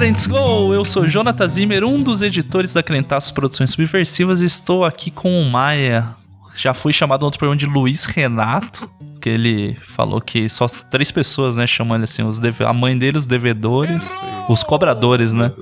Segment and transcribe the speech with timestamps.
[0.00, 0.72] Crentes Go!
[0.72, 5.42] Eu sou Jonathan Zimmer, um dos editores da Crentaços Produções Subversivas e estou aqui com
[5.42, 6.08] o Maia.
[6.56, 11.10] Já fui chamado no outro programa de Luiz Renato, que ele falou que só três
[11.10, 14.02] pessoas, né, chamam ele assim, os deve- a mãe dele, os devedores,
[14.48, 15.52] os cobradores, né?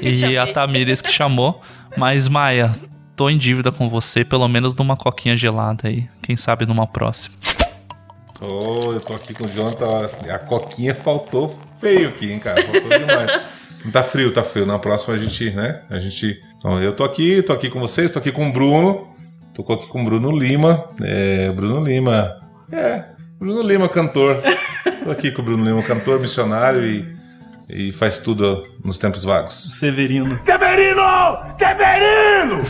[0.00, 1.60] E a Tamires que chamou.
[1.96, 2.70] Mas, Maia,
[3.16, 6.08] tô em dívida com você, pelo menos numa coquinha gelada aí.
[6.22, 7.34] Quem sabe numa próxima.
[8.44, 10.10] Ô, eu tô aqui com o Jonathan.
[10.28, 12.62] A coquinha faltou feio aqui, hein, cara?
[12.62, 13.42] Faltou demais.
[13.92, 14.66] tá frio, tá frio.
[14.66, 15.82] Na próxima a gente, né?
[15.88, 16.42] A gente.
[16.58, 19.08] Então, eu tô aqui, tô aqui com vocês, tô aqui com o Bruno.
[19.54, 20.90] Tô aqui com o Bruno Lima.
[21.02, 22.36] É, Bruno Lima.
[22.70, 23.04] É,
[23.38, 24.42] Bruno Lima, cantor.
[25.04, 27.21] tô aqui com o Bruno Lima, cantor, missionário e,
[27.68, 29.72] e faz tudo nos tempos vagos.
[29.78, 30.38] Severino.
[30.44, 31.02] Severino!
[31.58, 32.62] Severino!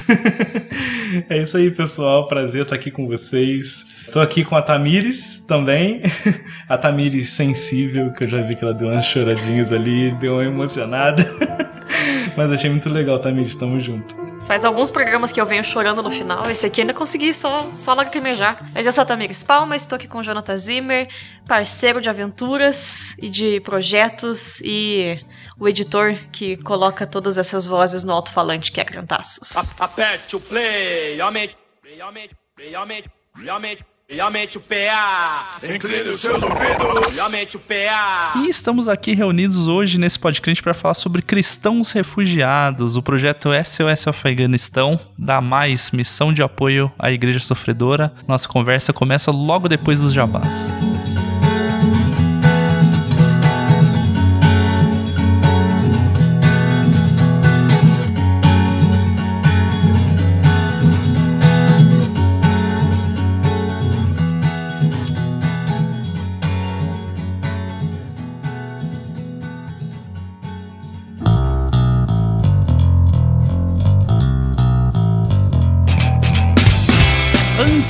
[1.28, 2.26] É isso aí, pessoal.
[2.26, 3.84] Prazer estar aqui com vocês.
[4.10, 6.00] Tô aqui com a Tamires também.
[6.68, 10.44] A Tamires sensível, que eu já vi que ela deu umas choradinhas ali, deu uma
[10.44, 11.22] emocionada.
[12.36, 13.56] Mas achei muito legal, Tamires.
[13.56, 14.14] Tamo junto.
[14.46, 16.50] Faz alguns programas que eu venho chorando no final.
[16.50, 18.70] Esse aqui ainda consegui só, só lacrimejar.
[18.74, 21.08] Mas eu sou a Tamires Palma, estou aqui com o Jonathan Zimmer,
[21.46, 25.20] parceiro de aventuras e de projetos e
[25.58, 29.56] o editor que coloca todas essas vozes no alto-falante que é Crantaços.
[29.56, 35.58] A- Aperte o play, aumente, play, aumente, play, aumente, play, aumente, play, aumente o PA.
[35.62, 37.06] Incline os seus ouvidos.
[37.06, 38.34] Play, aumente o PA.
[38.36, 44.06] E estamos aqui reunidos hoje nesse podcast para falar sobre cristãos refugiados, o projeto SOS
[44.06, 48.12] Afeganistão, da Mais Missão de Apoio à Igreja Sofredora.
[48.28, 50.91] Nossa conversa começa logo depois dos jabás.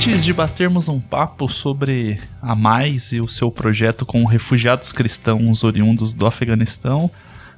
[0.05, 5.63] Antes de batermos um papo sobre a Mais e o seu projeto com refugiados cristãos
[5.63, 7.09] oriundos do Afeganistão,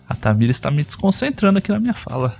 [0.07, 2.37] a Tamires está me desconcentrando aqui na minha fala.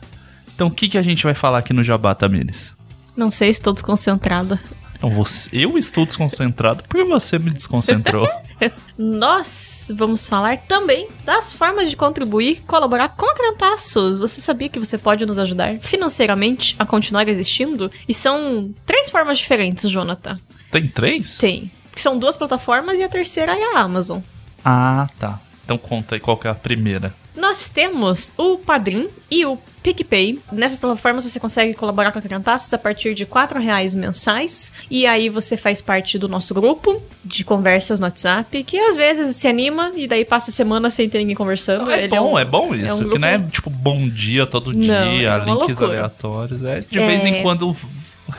[0.53, 2.75] Então, o que, que a gente vai falar aqui no Jabá, Tamires?
[3.17, 4.61] Não sei se estou desconcentrada.
[5.05, 8.27] Então, você, eu estou desconcentrado porque você me desconcentrou.
[8.97, 14.17] Nós vamos falar também das formas de contribuir, colaborar com a Crantaços.
[14.17, 17.91] Você sabia que você pode nos ajudar financeiramente a continuar existindo?
[18.07, 20.39] E são três formas diferentes, Jonathan.
[20.71, 21.38] Tem três?
[21.38, 21.69] Tem.
[21.94, 24.21] Que são duas plataformas e a terceira é a Amazon.
[24.63, 25.39] Ah, tá.
[25.63, 27.13] Então conta aí qual que é a primeira.
[27.35, 30.40] Nós temos o Padrim e o PicPay.
[30.51, 33.29] Nessas plataformas você consegue colaborar com a Crantaços a partir de R$
[33.59, 34.72] reais mensais.
[34.90, 39.35] E aí você faz parte do nosso grupo de conversas no WhatsApp, que às vezes
[39.35, 41.91] se anima e daí passa a semana sem ter ninguém conversando.
[41.91, 42.85] É Ele bom, um- é, bom isso.
[42.88, 45.85] é um que não é tipo bom dia todo Não, dia, é links loucura.
[45.88, 46.63] aleatórios.
[46.63, 47.06] É de É.
[47.07, 47.75] vez em quando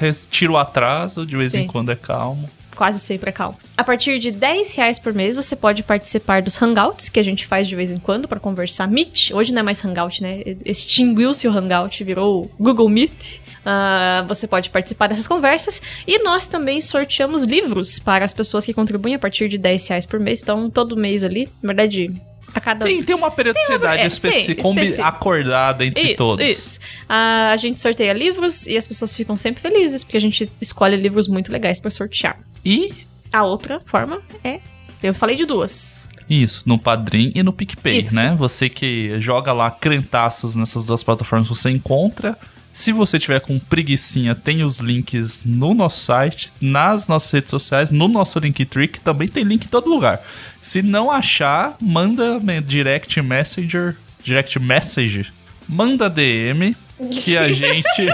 [0.01, 1.67] res- tira o atraso, de vez em Sim.
[1.69, 2.51] quando é calmo.
[2.77, 3.59] Quase sempre é calmo.
[3.77, 7.47] A partir de 10 reais por mês, você pode participar dos hangouts que a gente
[7.47, 8.87] faz de vez em quando pra conversar.
[8.87, 10.43] Meet, hoje não é mais hangout, né?
[10.65, 13.41] Extinguiu-se o hangout, virou Google Meet.
[13.65, 15.81] Ah, você pode participar dessas conversas.
[16.07, 20.07] E nós também sorteamos livros para as pessoas que contribuem a partir de 10 reais
[20.07, 20.43] por mês.
[20.43, 22.13] Então, todo mês ali, na verdade,
[22.55, 22.85] a cada...
[22.87, 25.09] Tem, tem uma periodicidade é, tem, combi- específica.
[25.09, 26.47] acordada entre Isso, todos.
[26.47, 26.81] isso.
[27.09, 30.97] Ah, a gente sorteia livros e as pessoas ficam sempre felizes, porque a gente escolhe
[30.97, 32.37] livros muito legais pra sortear.
[32.67, 32.93] E
[33.33, 34.61] A outra forma é.
[35.03, 36.09] Eu falei de duas.
[36.29, 38.15] isso, no Padrim e no PicPay, Isso.
[38.15, 38.35] né?
[38.37, 42.37] Você que joga lá crentaços nessas duas plataformas, você encontra.
[42.73, 47.91] Se você tiver com preguiçinha, tem os links no nosso site, nas nossas redes sociais,
[47.91, 50.21] no nosso Linktree, que também tem link em todo lugar.
[50.61, 55.33] Se não achar, manda direct messenger, direct message,
[55.69, 56.77] manda DM
[57.23, 58.07] que a gente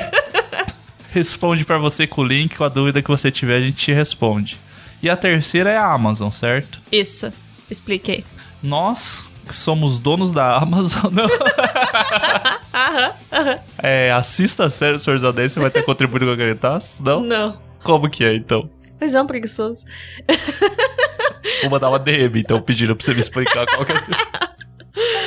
[1.13, 3.93] responde pra você com o link, com a dúvida que você tiver, a gente te
[3.93, 4.59] responde.
[5.03, 6.81] E a terceira é a Amazon, certo?
[6.91, 7.31] Isso.
[7.71, 8.25] Expliquei.
[8.63, 11.29] Nós que somos donos da Amazon, não.
[12.73, 13.59] Aham, aham.
[13.83, 17.01] É, assista a série do Senhor dos Anéis, você vai ter contribuído com a Caritas?
[17.05, 17.23] Não?
[17.23, 17.59] Não.
[17.83, 18.71] Como que é, então?
[19.01, 19.85] Mas é um preguiçoso.
[21.63, 23.97] Vou mandar uma DM, então, pedindo pra você me explicar qual que é.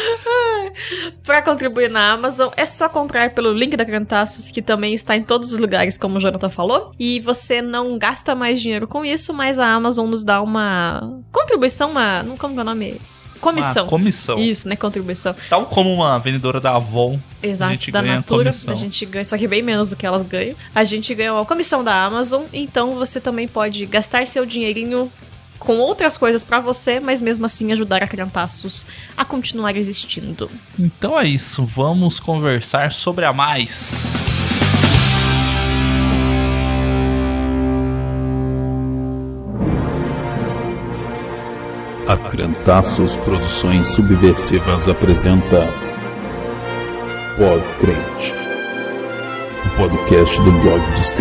[1.24, 5.24] Pra contribuir na Amazon, é só comprar pelo link da Cantaços, que também está em
[5.24, 6.92] todos os lugares, como o Jonathan falou.
[7.00, 11.92] E você não gasta mais dinheiro com isso, mas a Amazon nos dá uma contribuição,
[11.92, 12.24] uma.
[12.24, 13.01] Não, como que é o nome?
[13.39, 13.83] Comissão.
[13.83, 14.39] Uma comissão.
[14.39, 14.75] Isso, né?
[14.75, 15.36] Contribuição.
[15.50, 17.19] Tal como uma vendedora da Avon.
[17.44, 18.45] Exato, a gente da ganha Natura.
[18.45, 18.74] comissão.
[18.74, 20.56] A gente ganha, só que bem menos do que elas ganham.
[20.74, 25.12] A gente ganha uma comissão da Amazon, então você também pode gastar seu dinheirinho
[25.59, 28.85] com outras coisas pra você, mas mesmo assim ajudar a Criantaços
[29.15, 30.49] a continuar existindo.
[30.77, 34.03] Então é isso, vamos conversar sobre a mais.
[42.07, 45.67] A Crentaços Produções Subversivas apresenta
[47.35, 48.33] Pod Crente,
[49.65, 51.11] o podcast do blog dos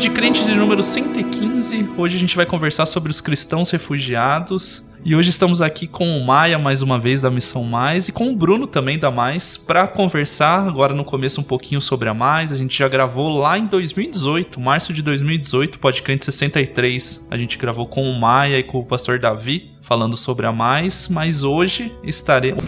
[0.00, 0.08] Crentaços.
[0.08, 1.90] Pode Crente de número 115.
[1.98, 4.82] Hoje a gente vai conversar sobre os cristãos refugiados.
[5.02, 8.30] E hoje estamos aqui com o Maia mais uma vez da Missão Mais e com
[8.30, 12.52] o Bruno também da Mais para conversar agora no começo um pouquinho sobre a Mais.
[12.52, 17.26] A gente já gravou lá em 2018, março de 2018, Pode Crente 63.
[17.30, 21.08] A gente gravou com o Maia e com o pastor Davi falando sobre a mais,
[21.08, 22.62] mas hoje estaremos.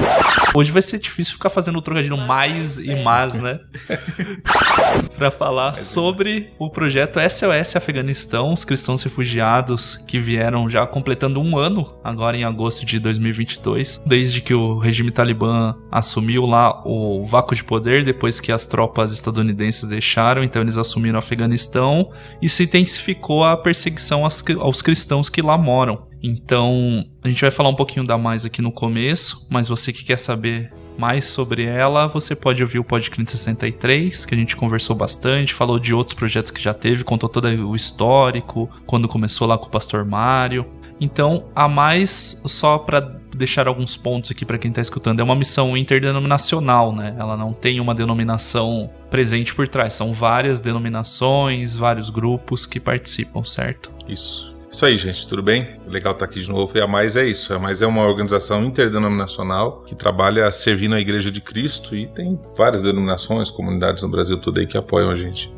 [0.54, 3.60] Hoje vai ser difícil ficar fazendo o trocadilho mais e mais, né?
[5.16, 11.56] para falar sobre o projeto SOS Afeganistão, os cristãos refugiados que vieram já completando um
[11.56, 17.54] ano, agora em agosto de 2022, desde que o regime talibã assumiu lá o vácuo
[17.54, 22.10] de poder, depois que as tropas estadunidenses deixaram, então eles assumiram o Afeganistão
[22.40, 26.06] e se intensificou a perseguição aos cristãos que lá moram.
[26.22, 30.04] Então, a gente vai falar um pouquinho da mais aqui no começo, mas você que
[30.04, 34.94] quer saber mais sobre ela, você pode ouvir o Podcast 63, que a gente conversou
[34.94, 39.58] bastante, falou de outros projetos que já teve, contou todo o histórico, quando começou lá
[39.58, 40.64] com o Pastor Mário.
[41.02, 43.00] Então, a mais, só para
[43.34, 47.16] deixar alguns pontos aqui para quem está escutando, é uma missão interdenominacional, né?
[47.18, 53.42] Ela não tem uma denominação presente por trás, são várias denominações, vários grupos que participam,
[53.44, 53.90] certo?
[54.08, 54.52] Isso.
[54.70, 55.66] Isso aí, gente, tudo bem?
[55.88, 56.78] Legal estar aqui de novo.
[56.78, 57.52] E a Mais é isso.
[57.52, 62.40] A Mais é uma organização interdenominacional que trabalha servindo a Igreja de Cristo e tem
[62.56, 65.52] várias denominações, comunidades no Brasil todo aí que apoiam a gente.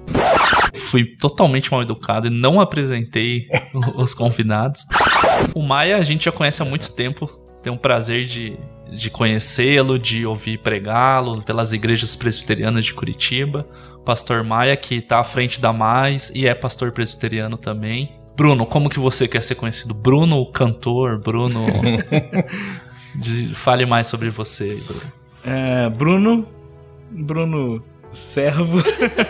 [0.74, 3.48] Fui totalmente mal educado e não apresentei
[3.96, 4.84] os convidados.
[5.54, 7.26] O Maia a gente já conhece há muito tempo.
[7.62, 8.58] Tenho um prazer de,
[8.90, 13.66] de conhecê-lo, de ouvir pregá-lo pelas igrejas presbiterianas de Curitiba.
[14.04, 18.12] Pastor Maia, que está à frente da Mais e é pastor presbiteriano também.
[18.36, 19.94] Bruno, como que você quer ser conhecido?
[19.94, 21.66] Bruno, cantor, Bruno.
[23.14, 25.12] De, fale mais sobre você, Bruno.
[25.44, 26.48] É, Bruno,
[27.10, 27.80] Bruno
[28.14, 28.78] Servo,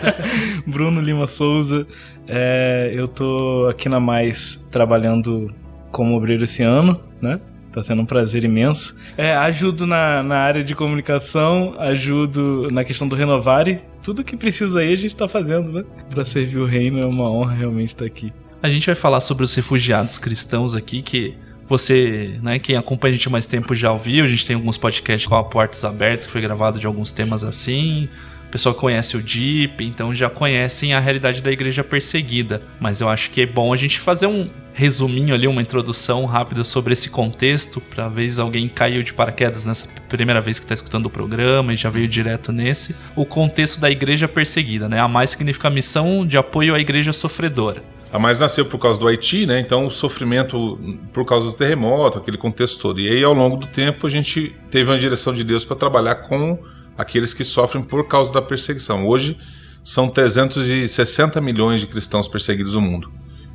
[0.65, 1.87] Bruno Lima Souza.
[2.27, 5.53] É, eu tô aqui na Mais trabalhando
[5.91, 7.39] como obreiro esse ano, né?
[7.71, 8.97] Tá sendo um prazer imenso.
[9.17, 13.81] É, ajudo na, na área de comunicação, ajudo na questão do Renovare.
[14.01, 15.83] Tudo que precisa aí a gente tá fazendo, né?
[16.09, 18.31] Pra servir o reino é uma honra realmente estar aqui.
[18.63, 21.35] A gente vai falar sobre os refugiados cristãos aqui, que
[21.67, 24.23] você, né, quem acompanha a gente mais tempo já ouviu.
[24.23, 27.43] A gente tem alguns podcasts com a Portas Abertas, que foi gravado de alguns temas
[27.43, 28.07] assim.
[28.55, 32.61] Pessoal conhece o DIP, então já conhecem a realidade da igreja perseguida.
[32.79, 36.63] Mas eu acho que é bom a gente fazer um resuminho ali, uma introdução rápida
[36.63, 41.07] sobre esse contexto, para ver alguém caiu de paraquedas nessa primeira vez que está escutando
[41.07, 42.95] o programa e já veio direto nesse.
[43.13, 45.01] O contexto da igreja perseguida, né?
[45.01, 47.83] A mais significa missão de apoio à igreja sofredora.
[48.09, 49.59] A mais nasceu por causa do Haiti, né?
[49.59, 50.79] Então o sofrimento
[51.11, 53.01] por causa do terremoto, aquele contexto todo.
[53.01, 56.15] E aí ao longo do tempo a gente teve uma direção de Deus para trabalhar
[56.15, 56.57] com
[56.97, 59.05] aqueles que sofrem por causa da perseguição.
[59.05, 59.37] Hoje
[59.83, 63.11] são 360 milhões de cristãos perseguidos no mundo.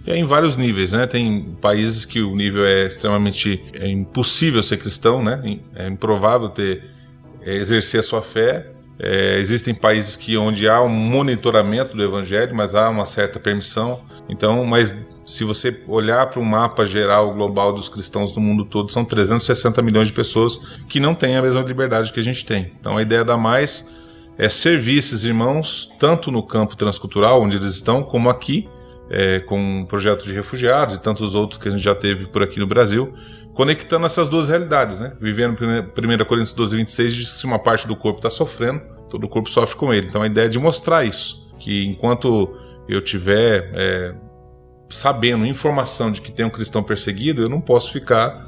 [0.06, 1.06] E é em vários níveis, né?
[1.06, 5.58] Tem países que o nível é extremamente é impossível ser cristão, né?
[5.74, 6.84] É improvável ter
[7.42, 8.70] é, exercer a sua fé.
[8.98, 14.00] É, existem países que onde há um monitoramento do evangelho, mas há uma certa permissão.
[14.28, 18.90] Então, mas se você olhar para um mapa geral global dos cristãos do mundo todo,
[18.90, 20.58] são 360 milhões de pessoas
[20.88, 22.72] que não têm a mesma liberdade que a gente tem.
[22.80, 23.88] Então, a ideia da mais
[24.36, 28.68] é servir esses irmãos tanto no campo transcultural, onde eles estão, como aqui,
[29.10, 32.42] é, com o projeto de refugiados e tantos outros que a gente já teve por
[32.42, 33.12] aqui no Brasil,
[33.52, 35.12] conectando essas duas realidades, né?
[35.20, 39.24] Vivendo 1 Coríntios 12, 26, diz que se uma parte do corpo está sofrendo, todo
[39.24, 40.06] o corpo sofre com ele.
[40.06, 42.56] Então a ideia é de mostrar isso, que enquanto
[42.88, 44.14] eu tiver é,
[44.90, 48.46] sabendo informação de que tem um cristão perseguido, eu não posso ficar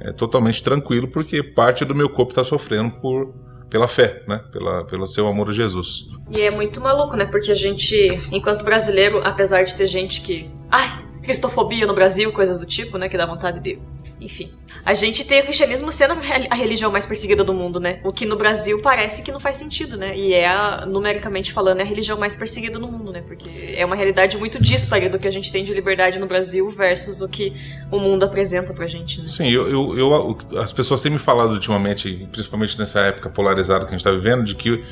[0.00, 3.32] é, totalmente tranquilo, porque parte do meu corpo está sofrendo por,
[3.70, 4.42] pela fé, né?
[4.52, 6.06] Pela, pelo seu amor a Jesus.
[6.30, 7.24] E é muito maluco, né?
[7.24, 7.96] Porque a gente,
[8.32, 10.50] enquanto brasileiro, apesar de ter gente que.
[10.70, 10.88] Ai,
[11.24, 13.08] cristofobia no Brasil, coisas do tipo, né?
[13.08, 13.78] Que dá vontade de
[14.20, 14.52] Enfim.
[14.84, 18.00] A gente tem o cristianismo sendo a rel- a religião mais perseguida do mundo, né?
[18.04, 20.16] O que no Brasil parece que não faz sentido, né?
[20.16, 23.22] E é, a- numericamente falando, é a religião mais perseguida no mundo, né?
[23.26, 26.70] Porque é uma realidade muito díspare do que a gente tem de liberdade no Brasil
[26.70, 27.52] versus o que
[27.90, 29.26] o mundo apresenta pra gente, né?
[29.26, 33.88] Sim, eu, eu, eu- as pessoas têm me falado ultimamente, principalmente nessa época polarizada que
[33.88, 34.82] a gente está vivendo, de que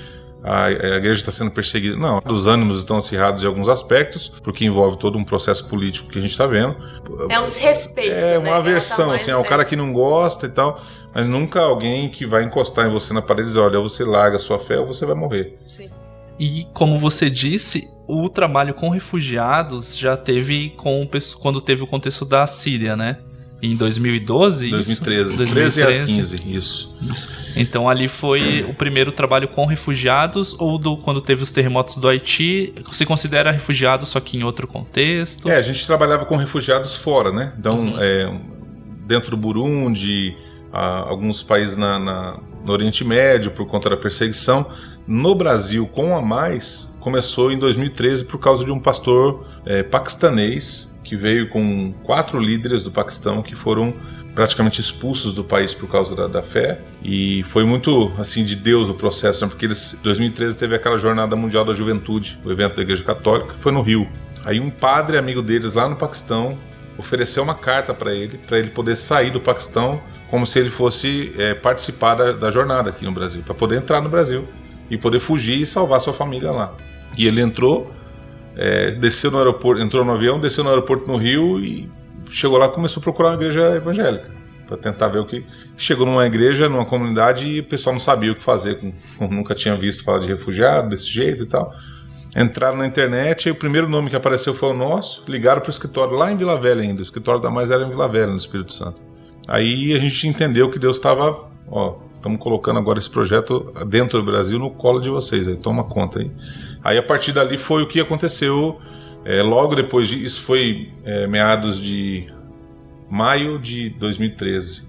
[0.42, 1.96] a, a igreja está sendo perseguida.
[1.96, 6.18] Não, os ânimos estão acirrados em alguns aspectos, porque envolve todo um processo político que
[6.18, 6.76] a gente está vendo.
[7.28, 8.38] É um desrespeito, É né?
[8.38, 9.48] uma tá aversão, mais, assim, é o né?
[9.48, 10.80] cara que não gosta e tal,
[11.14, 14.36] mas nunca alguém que vai encostar em você na parede e dizer, olha, você larga
[14.36, 15.58] a sua fé ou você vai morrer.
[15.68, 15.90] Sim.
[16.38, 21.08] E como você disse, o trabalho com refugiados já teve com
[21.40, 23.18] quando teve o contexto da Síria, né?
[23.62, 24.74] Em 2012, isso?
[24.74, 26.12] 2013, 13 a 2013.
[26.38, 26.96] 15, isso.
[27.00, 27.28] Isso.
[27.54, 32.08] Então ali foi o primeiro trabalho com refugiados ou do quando teve os terremotos do
[32.08, 35.48] Haiti, se considera refugiado só que em outro contexto?
[35.48, 37.52] É, a gente trabalhava com refugiados fora, né?
[37.56, 37.94] Então, Uhum.
[38.00, 38.34] é,
[39.06, 40.34] dentro do Burundi,
[40.72, 44.66] alguns países na, na- no Oriente Médio por conta da perseguição.
[45.06, 50.91] No Brasil, com a mais, começou em 2013 por causa de um pastor é, paquistanês
[51.02, 53.94] que veio com quatro líderes do Paquistão que foram
[54.34, 58.88] praticamente expulsos do país por causa da, da fé e foi muito assim de Deus
[58.88, 59.50] o processo, né?
[59.50, 63.54] porque eles, em 2013 teve aquela jornada mundial da juventude, o evento da Igreja Católica,
[63.58, 64.08] foi no Rio.
[64.44, 66.58] Aí um padre amigo deles lá no Paquistão
[66.98, 71.32] ofereceu uma carta para ele, para ele poder sair do Paquistão como se ele fosse
[71.36, 74.48] é, participar da, da jornada aqui no Brasil, para poder entrar no Brasil
[74.90, 76.74] e poder fugir e salvar sua família lá.
[77.16, 77.92] E ele entrou,
[78.56, 81.88] é, desceu no aeroporto, entrou no avião, desceu no aeroporto no Rio e
[82.30, 84.30] chegou lá começou a procurar uma igreja evangélica
[84.66, 85.44] para tentar ver o que.
[85.76, 88.92] Chegou numa igreja, numa comunidade e o pessoal não sabia o que fazer, com,
[89.28, 91.72] nunca tinha visto falar de refugiado desse jeito e tal.
[92.34, 95.22] Entraram na internet e o primeiro nome que apareceu foi o nosso.
[95.28, 97.00] Ligaram para o escritório lá em Vila Velha ainda.
[97.00, 99.02] O escritório da Mais era em Vila Velha, no Espírito Santo.
[99.46, 104.24] Aí a gente entendeu que Deus estava, ó, estamos colocando agora esse projeto dentro do
[104.24, 105.48] Brasil no colo de vocês.
[105.48, 106.30] Aí toma conta aí.
[106.82, 108.80] Aí a partir dali foi o que aconteceu.
[109.24, 112.26] é, logo depois disso, isso foi é, meados de
[113.10, 114.82] maio de 2013.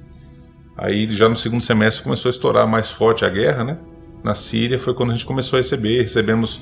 [0.78, 3.78] Aí já no segundo semestre começou a estourar mais forte a guerra, né?
[4.24, 6.04] Na Síria foi quando a gente começou a receber.
[6.04, 6.60] Recebemos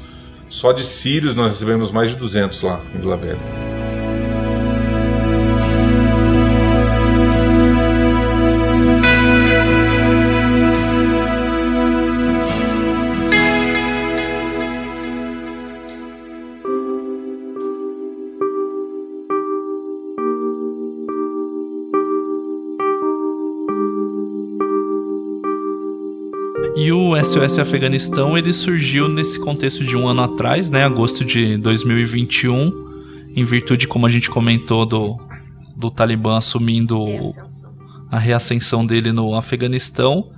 [0.50, 3.81] só de sírios nós recebemos mais de 200 lá em Vila Velha.
[26.76, 31.58] E o SOS Afeganistão, ele surgiu nesse contexto de um ano atrás, né, agosto de
[31.58, 32.72] 2021,
[33.36, 35.18] em virtude, como a gente comentou, do,
[35.76, 37.72] do Talibã assumindo É o- ascensão.
[38.10, 40.30] a reascensão dele no Afeganistão.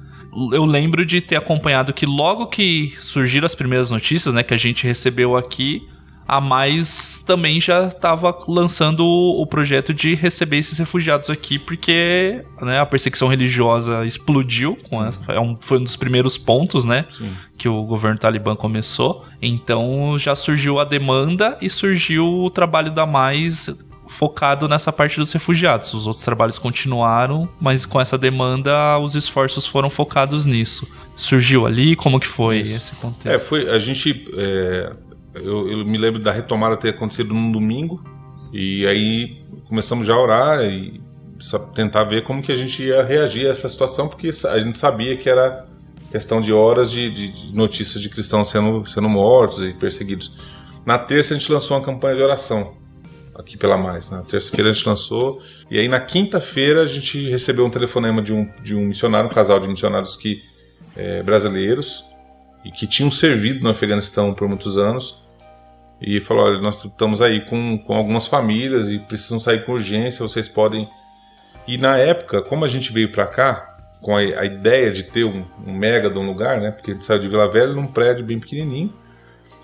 [0.52, 4.58] Eu lembro de ter acompanhado que logo que surgiram as primeiras notícias, né, que a
[4.58, 5.84] gente recebeu aqui,
[6.27, 12.80] a Mais também já estava lançando o projeto de receber esses refugiados aqui, porque né,
[12.80, 14.77] a perseguição religiosa explodiu.
[14.89, 17.06] Com essa, é um- foi um dos primeiros pontos, né?
[17.10, 17.32] Sim.
[17.58, 19.25] que o governo talibã começou.
[19.42, 23.70] Então já surgiu a demanda e surgiu o trabalho da Mais
[24.08, 25.94] focado nessa parte dos refugiados.
[25.94, 30.88] Os outros trabalhos continuaram, mas com essa demanda os esforços foram focados nisso.
[31.15, 33.27] Surgiu ali, como que foi esse contexto?
[33.36, 33.70] É, foi.
[33.70, 34.25] A gente.
[34.36, 34.92] é,
[35.36, 38.04] eu, eu me lembro da retomada ter acontecido num domingo.
[38.52, 41.02] E aí começamos já a orar e
[41.74, 45.18] tentar ver como que a gente ia reagir a essa situação, porque a gente sabia
[45.18, 45.66] que era
[46.12, 50.32] questão de horas de, de- notícias de cristãos sendo, sendo mortos e perseguidos.
[50.86, 52.78] Na terça a gente lançou uma campanha de oração
[53.34, 54.12] aqui pela Mais.
[54.12, 58.32] Na terça-feira a gente lançou e aí na quinta-feira a gente recebeu um telefonema de
[58.32, 60.40] um, de um missionário, um casal de missionários que
[60.96, 62.06] é, brasileiros
[62.63, 65.23] e que tinham servido no Afeganistão por muitos anos
[66.05, 70.22] e falou: olha, nós estamos aí com, com algumas famílias e precisam sair com urgência,
[70.27, 70.88] vocês podem.
[71.67, 73.69] E na época, como a gente veio para cá,
[74.01, 76.72] com a, a ideia de ter um, um mega de um lugar, né?
[76.72, 78.93] Porque a gente saiu de Vila Velha num prédio bem pequenininho.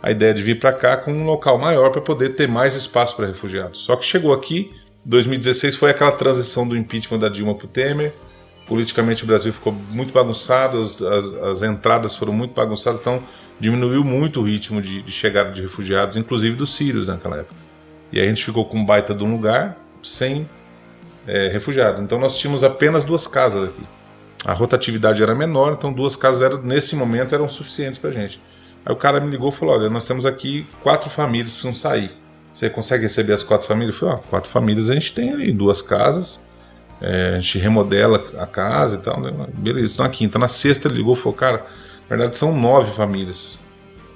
[0.02, 3.18] A ideia de vir para cá com um local maior para poder ter mais espaço
[3.18, 3.80] para refugiados.
[3.82, 4.72] Só que chegou aqui,
[5.04, 8.14] 2016 foi aquela transição do impeachment da Dilma para o Temer.
[8.66, 13.22] Politicamente o Brasil ficou muito bagunçado, as, as- as entradas foram muito bagunçadas, então
[13.60, 17.56] diminuiu muito o ritmo de, de chegada de refugiados, inclusive dos sírios naquela época.
[18.12, 20.50] E aí a gente ficou com um baita de um lugar sem
[21.28, 22.02] é, refugiado.
[22.02, 23.84] Então nós tínhamos apenas duas casas aqui.
[24.46, 28.42] A rotatividade era menor, então duas casas eram, nesse momento eram suficientes pra gente.
[28.86, 31.76] Aí o cara me ligou e falou: Olha, nós temos aqui quatro famílias que precisam
[31.76, 32.12] sair.
[32.54, 33.96] Você consegue receber as quatro famílias?
[33.96, 36.46] Eu falei: ah, quatro famílias a gente tem ali, duas casas.
[37.02, 39.20] é, a gente remodela a casa e tal.
[39.20, 39.32] Né?
[39.54, 40.40] Beleza, então na quinta.
[40.40, 41.66] Na sexta ele ligou e falou, cara,
[42.10, 43.60] na verdade são nove famílias.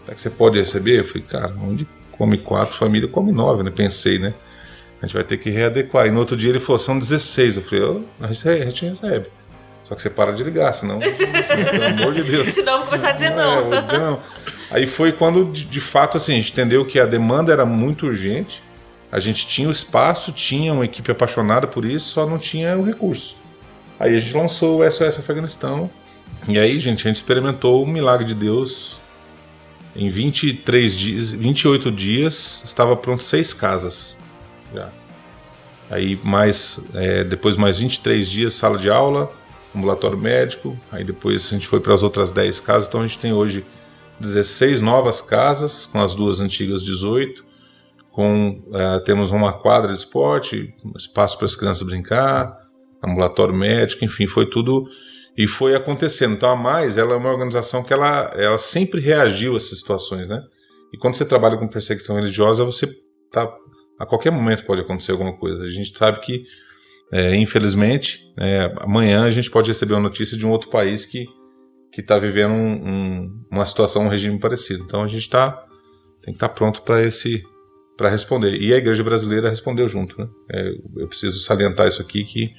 [0.04, 1.00] Será que você pode receber?
[1.00, 3.72] Eu falei, cara, onde come quatro famílias, come nove, né?
[3.72, 4.34] Pensei, né?
[5.02, 6.08] A gente vai ter que readequar.
[6.08, 7.58] E no outro dia ele falou, são 16.
[7.58, 9.28] Eu falei, oh, a gente recebe.
[9.84, 12.54] Só que você para de ligar, senão, pelo amor de Deus.
[12.54, 13.54] Senão eu vou começar a dizer não.
[13.54, 14.20] É, eu vou dizer não.
[14.72, 18.08] Aí foi quando, de, de fato, assim, a gente entendeu que a demanda era muito
[18.08, 18.64] urgente.
[19.12, 22.84] A gente tinha o espaço, tinha uma equipe apaixonada por isso, só não tinha o
[22.84, 23.36] recurso.
[24.00, 25.92] Aí a gente lançou o SOS Afeganistão.
[26.48, 28.98] E aí, gente, a gente experimentou o milagre de Deus.
[29.96, 34.18] Em 23 dias, 28 dias, estava pronto seis casas.
[34.74, 34.90] Já.
[35.90, 39.32] Aí mais, é, depois mais 23 dias, sala de aula,
[39.76, 40.78] ambulatório médico.
[40.92, 42.88] Aí depois a gente foi para as outras 10 casas.
[42.88, 43.64] Então a gente tem hoje
[44.20, 47.54] 16 novas casas, com as duas antigas 18
[48.14, 52.56] com uh, temos uma quadra de esporte, espaço para as crianças brincar,
[53.04, 54.88] ambulatório médico, enfim, foi tudo
[55.38, 56.34] e foi acontecendo.
[56.34, 60.28] Então a Mais, ela é uma organização que ela, ela sempre reagiu a essas situações,
[60.28, 60.42] né?
[60.94, 62.88] E quando você trabalha com perseguição religiosa, você
[63.32, 63.52] tá
[64.00, 65.64] a qualquer momento pode acontecer alguma coisa.
[65.64, 66.44] A gente sabe que
[67.12, 71.26] é, infelizmente é, amanhã a gente pode receber uma notícia de um outro país que
[71.92, 74.84] que está vivendo um, um, uma situação, um regime parecido.
[74.84, 75.52] Então a gente tá
[76.22, 77.44] tem que estar tá pronto para esse
[77.98, 78.56] para responder.
[78.60, 80.20] E a igreja brasileira respondeu junto.
[80.20, 80.28] Né?
[80.52, 82.52] É, eu preciso salientar isso aqui que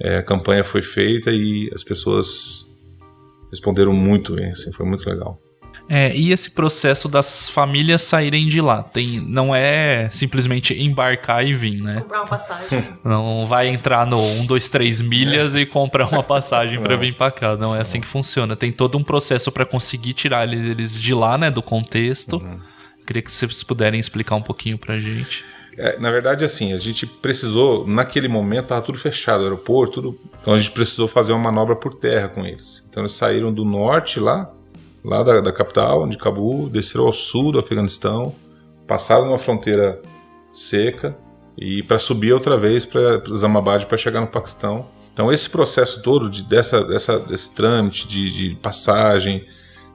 [0.00, 2.66] é, a campanha foi feita e as pessoas
[3.50, 5.40] responderam muito bem, assim, foi muito legal.
[5.88, 8.82] É, e esse processo das famílias saírem de lá?
[8.82, 12.00] Tem, não é simplesmente embarcar e vir, né?
[12.00, 12.84] Comprar uma passagem.
[13.04, 15.60] Não vai entrar no 1, 2, 3 milhas é.
[15.60, 17.56] e comprar uma passagem para vir para cá.
[17.56, 18.56] Não é assim que funciona.
[18.56, 21.50] Tem todo um processo para conseguir tirar eles de lá, né?
[21.50, 22.36] Do contexto.
[22.36, 22.60] Uhum.
[23.06, 25.44] Queria que vocês puderem explicar um pouquinho pra gente.
[25.76, 30.20] É, na verdade, assim, a gente precisou, naquele momento, estava tudo fechado, aeroporto, tudo.
[30.40, 32.84] Então a gente precisou fazer uma manobra por terra com eles.
[32.88, 34.52] Então eles saíram do norte lá,
[35.04, 38.34] lá da, da capital, de Cabul, desceram ao sul do Afeganistão,
[38.86, 40.00] passaram uma fronteira
[40.52, 41.16] seca
[41.56, 44.86] e para subir outra vez para Islamabad para chegar no Paquistão.
[45.12, 49.46] Então esse processo todo de, dessa, dessa, desse trâmite de, de passagem,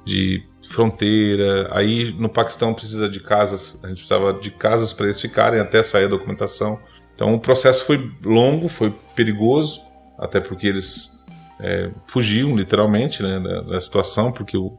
[0.05, 1.67] de fronteira.
[1.71, 5.83] Aí no Paquistão precisa de casas, a gente precisava de casas para eles ficarem até
[5.83, 6.79] sair a documentação.
[7.13, 9.81] Então o processo foi longo, foi perigoso,
[10.17, 11.19] até porque eles
[11.59, 14.77] é, fugiam literalmente né, da, da, situação, porque o,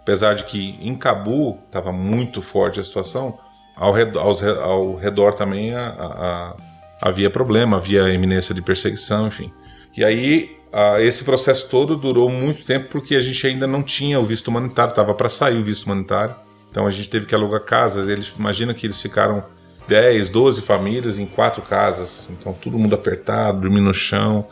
[0.00, 3.38] apesar de que em Cabul estava muito forte a situação,
[3.74, 6.56] ao redor, aos, ao redor também a, a,
[7.00, 9.50] havia problema, havia iminência de perseguição, enfim.
[9.96, 14.20] E aí ah, esse processo todo durou muito tempo porque a gente ainda não tinha
[14.20, 16.34] o visto humanitário, estava para sair o visto humanitário.
[16.70, 18.08] Então a gente teve que alugar casas.
[18.08, 19.42] Eles imagina que eles ficaram
[19.88, 22.28] 10, 12 famílias em quatro casas.
[22.30, 24.46] Então todo mundo apertado, dormindo no chão,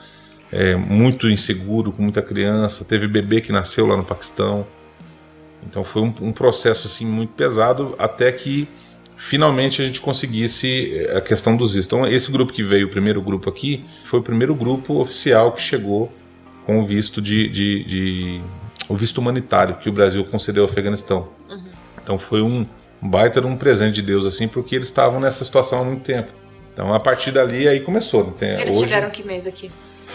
[0.51, 2.85] é, muito inseguro, com muita criança.
[2.85, 4.67] Teve bebê que nasceu lá no Paquistão.
[5.65, 8.69] Então foi um, um processo assim muito pesado até que
[9.19, 11.87] finalmente a gente conseguisse eh, a questão dos vistos.
[11.87, 15.61] Então, esse grupo que veio, o primeiro grupo aqui, foi o primeiro grupo oficial que
[15.61, 16.11] chegou
[16.65, 18.41] com o visto de, de, de
[18.89, 21.29] o visto humanitário que o Brasil concedeu ao Afeganistão.
[21.51, 21.65] Uhum.
[22.03, 22.67] Então foi um
[23.01, 26.29] baita um presente de Deus assim, porque eles estavam nessa situação há muito tempo.
[26.73, 28.25] Então a partir dali aí começou.
[28.25, 29.71] Não tem, eles hoje, chegaram que mês aqui?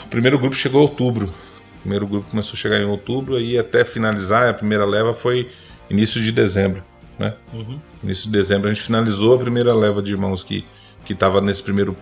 [0.05, 1.33] O primeiro grupo chegou em outubro.
[1.77, 5.49] O primeiro grupo começou a chegar em outubro e até finalizar a primeira leva foi
[5.89, 6.83] início de dezembro
[7.17, 7.33] né?
[7.53, 7.79] Uhum.
[8.03, 10.65] Início de dezembro a gente finalizou a primeira leva de irmãos que
[11.05, 11.95] que estava nesse primeiro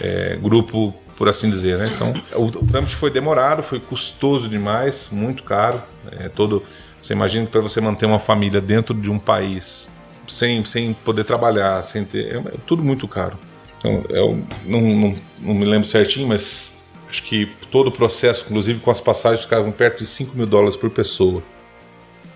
[0.00, 1.90] é, grupo, por assim dizer, né?
[1.94, 5.82] Então o, o trâmite foi demorado, foi custoso demais, muito caro.
[6.12, 6.62] É, todo,
[7.02, 9.90] você imagina para você manter uma família dentro de um país
[10.28, 13.38] sem, sem poder trabalhar, sem ter, é, é tudo muito caro.
[13.78, 16.70] Então eu não, não, não me lembro certinho, mas
[17.08, 20.76] acho que todo o processo, inclusive com as passagens, ficavam perto de 5 mil dólares
[20.76, 21.42] por pessoa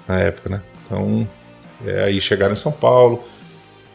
[0.07, 0.63] na época, né?
[0.87, 1.29] Então
[1.87, 3.25] é, aí chegaram em São Paulo,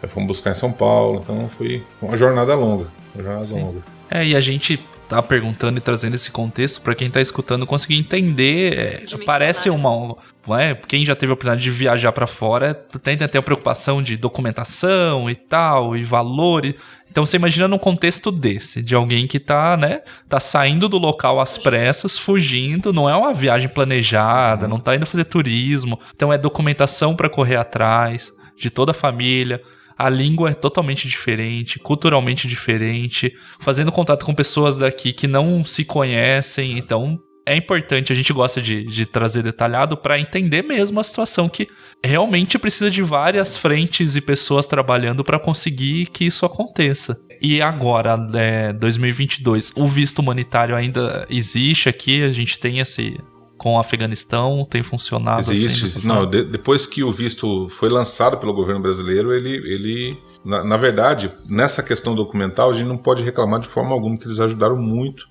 [0.01, 2.87] aí fomos buscar em São Paulo, então foi uma jornada longa.
[3.13, 3.61] Uma jornada Sim.
[3.61, 3.79] longa.
[4.09, 7.95] É, e a gente tá perguntando e trazendo esse contexto para quem tá escutando conseguir
[7.95, 8.77] entender.
[8.77, 10.15] É, parece uma.
[10.59, 14.17] É, quem já teve a oportunidade de viajar para fora tem até a preocupação de
[14.17, 16.75] documentação e tal, e valores.
[17.09, 21.39] Então você imagina num contexto desse, de alguém que tá, né, tá saindo do local
[21.39, 26.39] às pressas, fugindo, não é uma viagem planejada, não tá indo fazer turismo, então é
[26.39, 29.61] documentação para correr atrás de toda a família.
[29.97, 35.85] A língua é totalmente diferente, culturalmente diferente, fazendo contato com pessoas daqui que não se
[35.85, 41.03] conhecem, então é importante, a gente gosta de, de trazer detalhado para entender mesmo a
[41.03, 41.67] situação que
[42.03, 47.19] realmente precisa de várias frentes e pessoas trabalhando para conseguir que isso aconteça.
[47.41, 52.23] E agora, é, 2022, o visto humanitário ainda existe aqui?
[52.23, 53.19] A gente tem esse
[53.63, 54.67] com o Afeganistão?
[54.69, 55.53] Tem funcionado assim?
[55.53, 55.83] Existe.
[55.83, 60.61] dessa não, de- depois que o visto foi lançado pelo governo brasileiro, ele, ele na,
[60.63, 64.41] na verdade, nessa questão documental, a gente não pode reclamar de forma alguma que eles
[64.41, 65.25] ajudaram muito.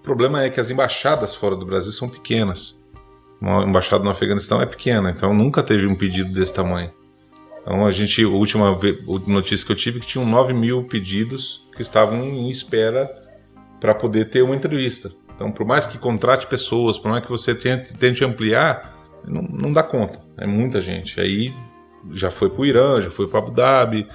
[0.00, 2.82] O problema é que as embaixadas fora do Brasil são pequenas.
[3.40, 6.90] Uma embaixada no Afeganistão é pequena, então nunca teve um pedido desse tamanho.
[7.62, 8.76] Então a gente, a última
[9.26, 13.08] notícia que eu tive é que tinham 9 mil pedidos que estavam em espera
[13.80, 15.10] para poder ter uma entrevista.
[15.40, 18.94] Então, por mais que contrate pessoas, por mais que você tente, tente ampliar,
[19.26, 20.20] não, não dá conta.
[20.36, 21.18] É muita gente.
[21.18, 21.50] Aí
[22.12, 24.06] já foi para o Irã, já foi para Abu Dhabi,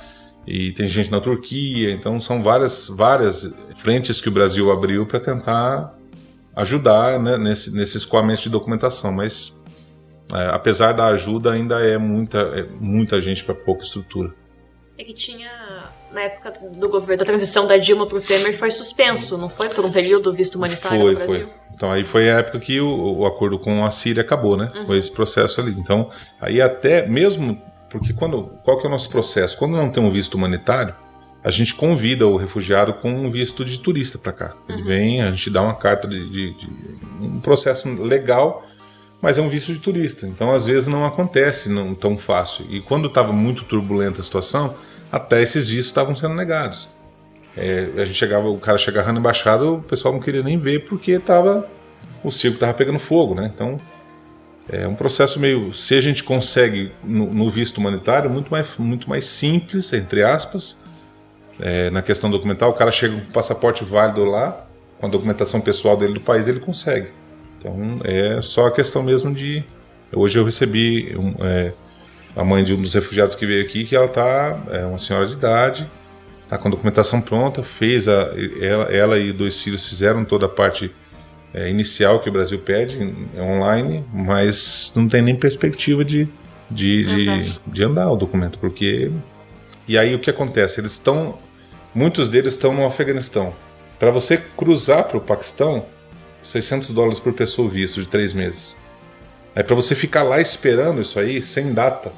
[0.45, 1.89] e tem gente na Turquia.
[1.89, 5.97] Então, são várias, várias frentes que o Brasil abriu para tentar
[6.55, 9.11] ajudar né, nesse, nesse escoamento de documentação.
[9.11, 9.59] Mas,
[10.31, 14.31] é, apesar da ajuda, ainda é muita, é muita gente para pouca estrutura.
[14.95, 15.49] É que tinha,
[16.15, 19.69] na época do governo, da transição da Dilma pro Temer, foi suspenso, não foi?
[19.69, 21.45] Por um período, o visto humanitário Foi, no Brasil?
[21.47, 21.55] foi.
[21.75, 24.69] Então aí foi a época que o, o acordo com a Síria acabou, né?
[24.73, 24.85] Uhum.
[24.87, 25.71] Foi esse processo ali.
[25.77, 29.57] Então, aí até mesmo porque quando qual que é o nosso processo?
[29.57, 30.95] Quando não tem um visto humanitário,
[31.43, 34.53] a gente convida o refugiado com um visto de turista para cá.
[34.67, 34.83] Ele Uhum.
[34.85, 36.69] vem, a gente dá uma carta de, de- de-
[37.21, 38.65] um processo legal,
[39.21, 40.25] mas é um visto de turista.
[40.25, 42.65] Então, às vezes não acontece não tão fácil.
[42.69, 44.75] E quando estava muito turbulenta a situação,
[45.15, 46.89] até esses vistos estavam sendo negados.
[47.55, 50.85] É, a gente chegava, o cara chegava na embaixada, o pessoal não queria nem ver
[50.89, 51.65] porque tava
[52.21, 53.49] o circo tava pegando fogo, né?
[53.53, 53.79] Então
[54.67, 59.09] é um processo meio, se a gente consegue no, no visto humanitário, muito mais muito
[59.09, 60.83] mais simples entre aspas.
[61.57, 64.67] É, na questão documental, o cara chega com passaporte válido lá,
[64.99, 67.11] com a documentação pessoal dele do país, ele consegue.
[67.57, 69.63] Então é só a questão mesmo de.
[70.13, 71.71] Hoje eu recebi um, é,
[72.35, 75.27] a mãe de um dos refugiados que veio aqui, que ela tá é uma senhora
[75.27, 75.89] de idade,
[76.49, 80.49] tá com a documentação pronta, fez a, ela, ela e dois filhos fizeram toda a
[80.49, 80.91] parte
[81.53, 82.97] é, inicial que o Brasil pede
[83.35, 86.27] é online, mas não tem nem perspectiva de,
[86.69, 89.09] de, de, de andar o documento, porque
[89.87, 90.79] e aí o que acontece?
[90.79, 91.37] Eles estão,
[91.93, 93.53] muitos deles estão no Afeganistão.
[93.99, 95.85] Para você cruzar para o Paquistão,
[96.41, 98.75] 600 dólares por pessoa o visto de três meses.
[99.55, 102.11] Aí para você ficar lá esperando isso aí, sem data,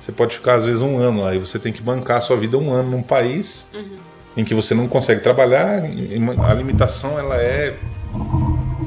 [0.00, 2.36] você pode ficar às vezes um ano lá e você tem que bancar a sua
[2.36, 3.68] vida um ano num país
[4.36, 5.82] em que você não consegue trabalhar.
[6.48, 7.76] A limitação ela é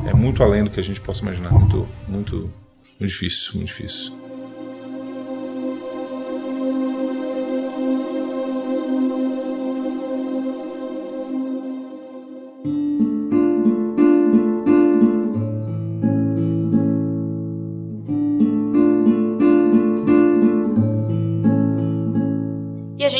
[0.05, 2.35] é muito além do que a gente possa imaginar, muito muito,
[2.99, 4.22] muito difícil, muito difícil.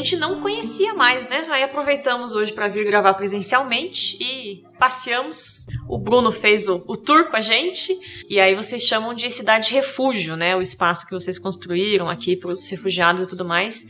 [0.04, 1.48] Gente não conhecia mais, né?
[1.50, 5.66] Aí aproveitamos hoje para vir gravar presencialmente e passeamos.
[5.88, 7.98] O Bruno fez o, o tour com a gente.
[8.30, 10.56] E aí vocês chamam de cidade refúgio, né?
[10.56, 13.86] O espaço que vocês construíram aqui para os refugiados e tudo mais.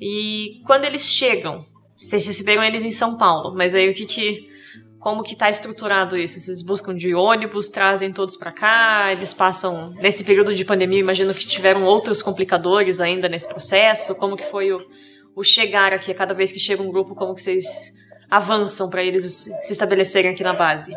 [0.00, 1.64] E quando eles chegam,
[2.00, 4.54] vocês receberam eles em São Paulo, mas aí o que que.
[4.98, 6.40] Como que tá estruturado isso?
[6.40, 9.94] Vocês buscam de ônibus, trazem todos para cá, eles passam.
[10.00, 14.14] Nesse período de pandemia, imagino que tiveram outros complicadores ainda nesse processo.
[14.14, 14.80] Como que foi o,
[15.34, 17.94] o chegar aqui, a cada vez que chega um grupo, como que vocês
[18.30, 20.92] avançam para eles se estabelecerem aqui na base?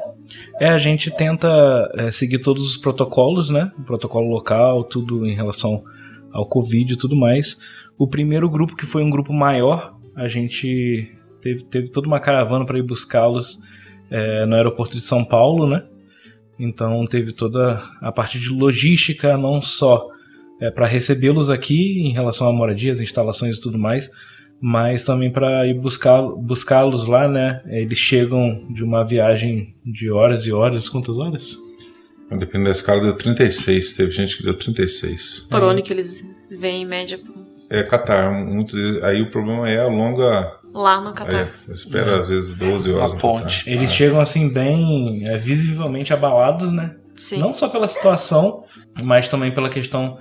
[0.59, 1.47] É, a gente tenta
[1.95, 3.71] é, seguir todos os protocolos, né?
[3.77, 5.83] O protocolo local, tudo em relação
[6.31, 7.59] ao Covid e tudo mais.
[7.97, 12.65] O primeiro grupo, que foi um grupo maior, a gente teve, teve toda uma caravana
[12.65, 13.59] para ir buscá-los
[14.09, 15.83] é, no aeroporto de São Paulo, né?
[16.59, 20.07] Então teve toda a parte de logística, não só
[20.61, 24.09] é, para recebê-los aqui em relação a moradias, instalações e tudo mais,
[24.59, 27.61] mas também para ir buscar buscá-los lá, né?
[27.67, 31.57] Eles chegam de uma viagem de horas e horas, quantas horas?
[32.29, 33.93] Dependendo da escala, deu 36.
[33.93, 35.47] Teve gente que deu 36.
[35.49, 36.23] Por onde que eles
[36.59, 37.19] vêm em média
[37.69, 38.33] É Qatar.
[38.33, 40.53] Muitos deles- aí o problema é a longa.
[40.73, 41.49] lá no Catar?
[41.69, 43.13] É, espera às vezes 12 horas.
[43.13, 43.59] A ponte.
[43.59, 43.73] Qatar.
[43.73, 43.93] Eles Ah.
[43.93, 46.95] chegam assim bem é, visivelmente abalados, né?
[47.15, 47.39] Sim.
[47.39, 48.63] Não só pela situação,
[49.01, 50.17] mas também pela questão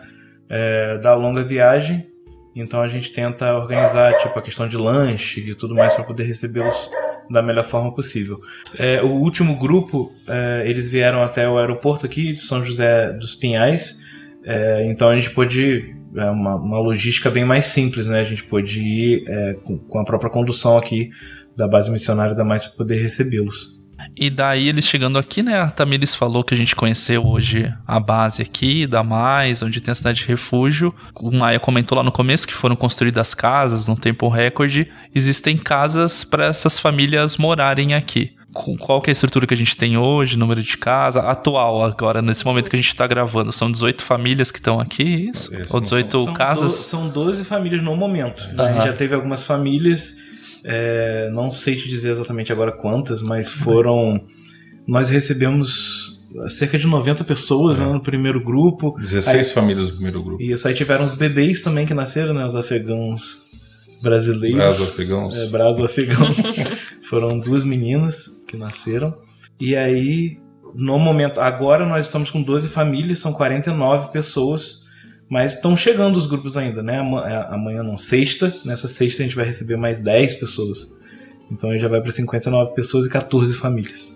[0.48, 2.06] é, da longa viagem.
[2.54, 6.24] Então a gente tenta organizar tipo a questão de lanche e tudo mais para poder
[6.24, 6.90] recebê-los
[7.30, 8.40] da melhor forma possível.
[8.78, 13.34] É, o último grupo é, eles vieram até o aeroporto aqui de São José dos
[13.34, 14.00] Pinhais.
[14.44, 18.20] É, então a gente pôde é uma, uma logística bem mais simples, né?
[18.20, 21.10] A gente pôde ir é, com, com a própria condução aqui
[21.54, 23.75] da base missionária da mais para poder recebê-los.
[24.14, 25.60] E daí eles chegando aqui, né?
[25.60, 29.92] A Tamiris falou que a gente conheceu hoje a base aqui, da Mais, onde tem
[29.92, 30.94] a cidade de refúgio.
[31.14, 34.88] O Maia comentou lá no começo que foram construídas casas num tempo recorde.
[35.14, 38.32] Existem casas para essas famílias morarem aqui.
[38.54, 41.84] Com qual que é a estrutura que a gente tem hoje, número de casa, atual
[41.84, 43.52] agora, nesse momento que a gente está gravando.
[43.52, 45.54] São 18 famílias que estão aqui, isso?
[45.54, 46.72] Esse Ou não 18 São casas?
[46.72, 48.42] do- são 12 famílias no momento.
[48.54, 48.72] né?
[48.72, 50.16] Gente já teve algumas famílias,
[50.68, 54.20] é, não sei te dizer exatamente agora quantas, mas foram.
[54.86, 56.16] Nós recebemos
[56.48, 58.96] cerca de 90 pessoas né, no primeiro grupo.
[58.98, 60.42] 16 famílias do primeiro grupo.
[60.42, 62.44] Isso aí tiveram os bebês também que nasceram, né?
[62.44, 63.46] Os afegãos
[64.02, 64.58] brasileiros.
[64.58, 65.36] Braços afegãos.
[65.36, 66.36] É, braço afegãos.
[67.08, 69.14] Foram duas meninas que nasceram.
[69.60, 70.38] E aí,
[70.74, 74.84] no momento, agora nós estamos com 12 famílias, são 49 pessoas,
[75.28, 76.96] mas estão chegando os grupos ainda, né?
[76.96, 78.54] É, Amanhã não, sexta.
[78.64, 80.88] Nessa sexta a gente vai receber mais 10 pessoas.
[81.50, 84.14] Então aí já vai para 59 pessoas e 14 famílias.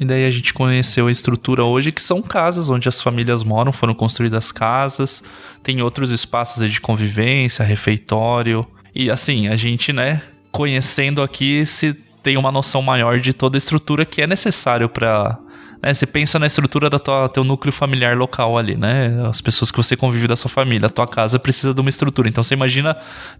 [0.00, 3.70] E daí a gente conheceu a estrutura hoje, que são casas onde as famílias moram,
[3.72, 5.22] foram construídas casas,
[5.62, 8.64] tem outros espaços de convivência, refeitório.
[8.92, 13.58] E assim, a gente, né, conhecendo aqui, se tem uma noção maior de toda a
[13.58, 15.38] estrutura que é necessário para
[15.84, 19.22] né, você pensa na estrutura do teu núcleo familiar local ali, né?
[19.28, 20.86] As pessoas que você convive da sua família.
[20.86, 22.26] A tua casa precisa de uma estrutura.
[22.26, 22.96] Então você imagina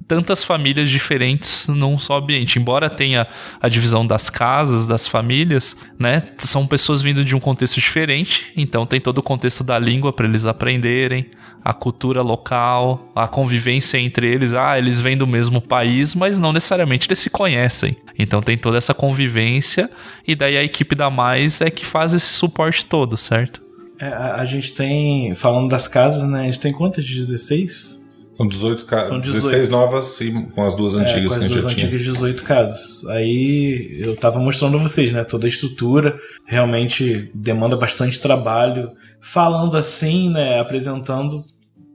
[0.07, 2.59] tantas famílias diferentes num só ambiente.
[2.59, 3.27] Embora tenha
[3.59, 6.23] a divisão das casas, das famílias, né?
[6.37, 8.53] São pessoas vindo de um contexto diferente.
[8.55, 11.31] Então tem todo o contexto da língua para eles aprenderem,
[11.65, 14.53] a cultura local, a convivência entre eles.
[14.53, 17.97] Ah, eles vêm do mesmo país, mas não necessariamente eles se conhecem.
[18.19, 19.91] Então tem toda essa convivência
[20.27, 23.63] e daí a equipe da Mais é que faz esse suporte todo, certo?
[24.01, 26.43] É, a, a gente tem, falando das casas, né?
[26.43, 27.05] A gente tem quantas?
[27.05, 28.03] 16?
[28.37, 29.09] São 18 casas.
[29.09, 29.43] São 18.
[29.43, 31.71] 16 novas e com as duas antigas é, com que a as gente duas já
[31.71, 31.87] tinha.
[31.87, 33.07] antigas 18 casas.
[33.09, 35.23] Aí eu tava mostrando a vocês, né?
[35.25, 38.91] Toda a estrutura realmente demanda bastante trabalho.
[39.21, 40.59] Falando assim, né?
[40.59, 41.45] Apresentando,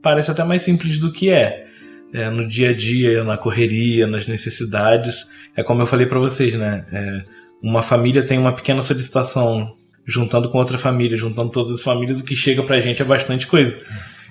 [0.02, 1.66] parece até mais simples do que é.
[2.12, 5.30] É, no dia a dia, na correria, nas necessidades.
[5.56, 6.84] É como eu falei para vocês, né?
[6.92, 7.22] É,
[7.62, 12.24] uma família tem uma pequena solicitação juntando com outra família, juntando todas as famílias, o
[12.24, 13.76] que chega pra gente é bastante coisa.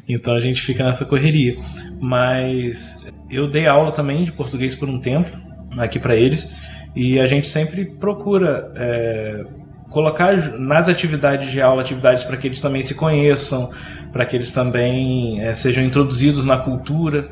[0.08, 1.58] Então a gente fica nessa correria.
[2.02, 5.30] Mas eu dei aula também de português por um tempo
[5.78, 6.52] aqui para eles
[6.96, 9.46] e a gente sempre procura é,
[9.90, 13.72] colocar nas atividades de aula atividades para que eles também se conheçam,
[14.12, 17.30] para que eles também é, sejam introduzidos na cultura.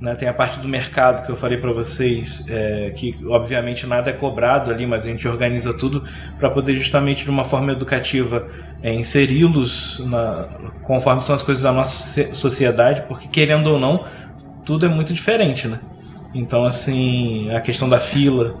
[0.00, 0.14] Né?
[0.14, 4.14] Tem a parte do mercado que eu falei para vocês, é, que obviamente nada é
[4.14, 6.02] cobrado ali, mas a gente organiza tudo
[6.38, 8.48] para poder justamente de uma forma educativa
[8.82, 10.02] é, inseri-los
[10.84, 14.06] conforme são as coisas da nossa sociedade, porque querendo ou não,
[14.64, 15.80] tudo é muito diferente, né?
[16.32, 18.54] Então, assim, a questão da fila,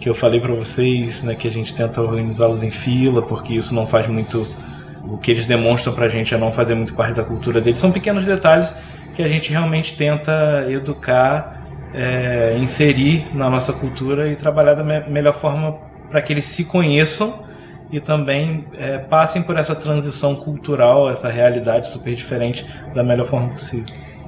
[0.00, 3.74] que eu falei para vocês, né, que a gente tenta organizá-los em fila, porque isso
[3.74, 4.46] não faz muito.
[5.04, 7.78] O que eles demonstram pra gente é não fazer muito parte da cultura deles.
[7.78, 8.74] São pequenos detalhes
[9.14, 11.62] que a gente realmente tenta educar,
[11.94, 15.72] é, inserir na nossa cultura e trabalhar da me- melhor forma
[16.10, 17.44] para que eles se conheçam
[17.90, 23.50] e também é, passem por essa transição cultural, essa realidade super diferente da melhor forma
[23.50, 23.86] possível.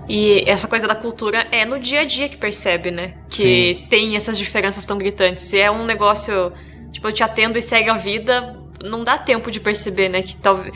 [0.08, 3.14] E essa coisa da cultura é no dia a dia que percebe, né?
[3.28, 5.44] Que tem essas diferenças tão gritantes.
[5.44, 6.52] Se é um negócio,
[6.92, 10.22] tipo, eu te atendo e segue a vida, não dá tempo de perceber, né?
[10.22, 10.72] Que talvez.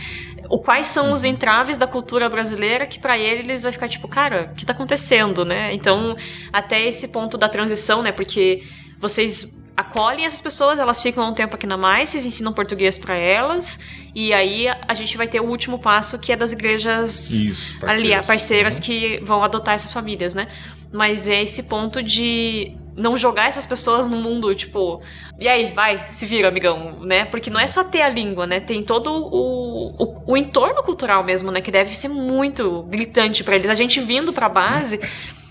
[0.50, 4.50] O quais são os entraves da cultura brasileira que pra eles vai ficar tipo, cara,
[4.52, 5.72] o que tá acontecendo, né?
[5.72, 6.16] Então,
[6.52, 8.10] até esse ponto da transição, né?
[8.10, 8.64] Porque
[8.98, 13.16] vocês acolhem essas pessoas, elas ficam um tempo aqui na Mais, vocês ensinam português pra
[13.16, 13.78] elas,
[14.14, 18.10] e aí a gente vai ter o último passo que é das igrejas Isso, ali,
[18.10, 18.26] parceiras.
[18.26, 18.82] parceiras Uhum.
[18.82, 20.48] que vão adotar essas famílias, né?
[20.92, 25.00] Mas é esse ponto de não jogar essas pessoas no mundo, tipo,
[25.38, 27.24] e aí, vai, se vira, amigão, né?
[27.24, 28.61] Porque não é só ter a língua, né?
[28.61, 31.61] Tem todo o, o, o entorno cultural mesmo, né?
[31.61, 33.70] Que deve ser muito gritante pra eles.
[33.70, 35.00] A gente vindo pra base.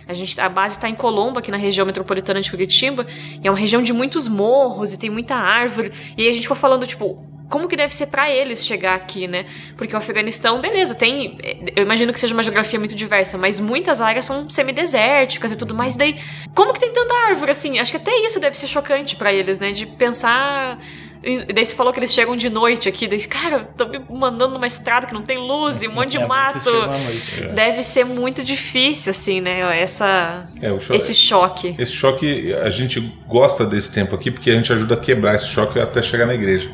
[0.07, 3.05] A, gente, a base está em Colombo, aqui na região metropolitana de Curitiba,
[3.43, 5.91] e é uma região de muitos morros e tem muita árvore.
[6.17, 9.27] E aí a gente foi falando, tipo, como que deve ser pra eles chegar aqui,
[9.27, 9.45] né?
[9.75, 11.37] Porque o Afeganistão, beleza, tem.
[11.75, 15.73] Eu imagino que seja uma geografia muito diversa, mas muitas áreas são semidesérticas e tudo
[15.73, 15.95] mais.
[15.95, 16.17] Daí,
[16.53, 17.79] como que tem tanta árvore assim?
[17.79, 19.71] Acho que até isso deve ser chocante pra eles, né?
[19.71, 20.79] De pensar.
[21.21, 24.53] E daí você falou que eles chegam de noite aqui, daí, cara, tô me mandando
[24.53, 26.71] numa estrada que não tem luz e um monte de É, mato.
[26.71, 27.53] noite.
[27.53, 29.59] Deve ser muito difícil, assim, né?
[29.81, 31.75] Essa, É, cho- esse choque.
[31.77, 35.47] Esse choque, a gente gosta desse tempo aqui porque a gente ajuda a quebrar esse
[35.47, 36.71] choque até chegar na igreja.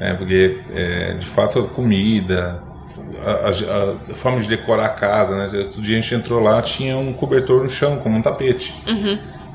[0.00, 2.62] É, porque, é, de fato, a comida,
[3.22, 5.58] a, a- a forma de decorar a casa, né?
[5.58, 8.72] Outro dia a gente entrou lá, tinha um cobertor no chão, como um tapete.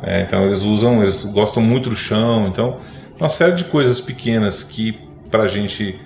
[0.04, 2.80] É, então eles usam, eles gostam muito do chão, então
[3.20, 5.00] uma série de coisas pequenas que
[5.32, 6.00] pra gente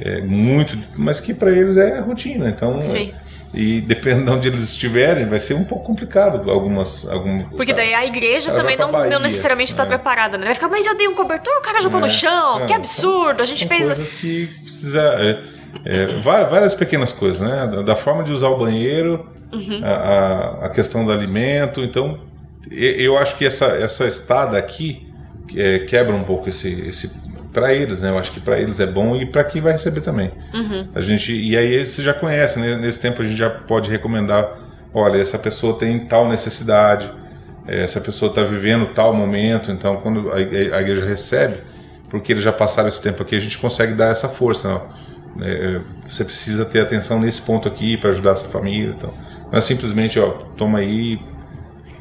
[0.00, 2.48] é muito, mas que pra eles é rotina.
[2.48, 3.12] Então, Sim.
[3.54, 7.08] É- e dependendo de onde eles estiverem, vai ser um pouco complicado algumas.
[7.08, 9.86] algum, Porque daí a igreja também não, pra não Bahia, necessariamente está é.
[9.86, 10.46] preparada, né?
[10.46, 13.42] Vai ficar, mas eu dei um cobertor, o cara jogou no chão, É, que absurdo,
[13.42, 13.86] a gente fez.
[13.86, 15.00] coisas que precisa.
[15.00, 15.42] é,
[15.84, 17.66] é, várias pequenas coisas, né?
[17.84, 19.80] Da, forma de usar o banheiro, Uhum.
[19.84, 21.82] a, a- questão do alimento.
[21.82, 22.20] Então,
[22.70, 25.06] eu acho que essa, essa estada aqui
[25.56, 26.68] é, quebra um pouco esse.
[26.88, 27.10] esse
[27.52, 28.10] para eles, né?
[28.10, 30.30] Eu acho que para eles é bom e para quem vai receber também.
[30.54, 30.88] Uhum.
[30.94, 32.76] A gente e aí você já conhece, né?
[32.76, 34.58] Nesse tempo a gente já pode recomendar,
[34.92, 37.10] olha, essa pessoa tem tal necessidade,
[37.66, 40.40] eh, essa pessoa está vivendo tal momento, então quando a, a
[40.80, 41.58] igreja recebe,
[42.08, 44.82] porque eles já passaram esse tempo aqui, a gente consegue dar essa força, não?
[45.44, 49.12] Eh, você precisa ter atenção nesse ponto aqui para ajudar essa família, então
[49.50, 51.20] não é simplesmente, ó, toma aí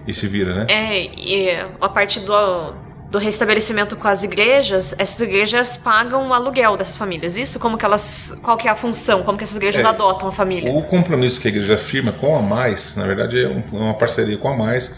[0.07, 0.67] e se vira, né?
[0.69, 2.73] É, e a parte do,
[3.11, 7.35] do restabelecimento com as igrejas, essas igrejas pagam o aluguel dessas famílias.
[7.35, 7.59] Isso?
[7.59, 8.39] Como que elas.
[8.41, 9.21] Qual que é a função?
[9.23, 10.71] Como que essas igrejas É, adotam a família?
[10.71, 14.37] O compromisso que a igreja firma com a Mais, na verdade é um- uma parceria
[14.37, 14.95] com a Mais,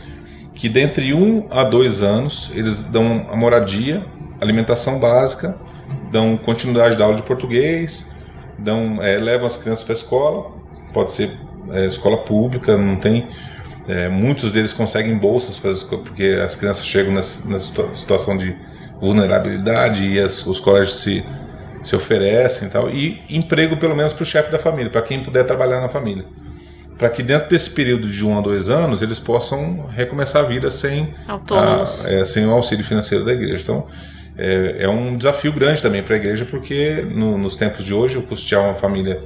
[0.53, 4.05] que dentre um a dois anos eles dão a moradia,
[4.39, 5.57] alimentação básica,
[6.11, 8.11] dão continuidade da aula de português,
[8.59, 10.51] dão, é, levam as crianças para a escola,
[10.93, 11.31] pode ser
[11.71, 13.27] é, escola pública, não tem.
[13.87, 18.55] É, muitos deles conseguem bolsas porque as crianças chegam nessa, nessa situa- situação de
[18.99, 21.23] vulnerabilidade e as- os colégios se,
[21.83, 22.89] se oferecem e tal.
[22.89, 26.25] E emprego, pelo menos, para o chefe da família, para quem puder trabalhar na família.
[26.97, 30.69] Para que dentro desse período de um a dois anos eles possam recomeçar a vida
[30.71, 31.13] sem,
[31.57, 33.61] a- é, sem o auxílio financeiro da igreja.
[33.63, 33.87] Então,
[34.37, 38.17] é, é um desafio grande também para a igreja, porque no- nos tempos de hoje,
[38.17, 39.21] o custear uma família,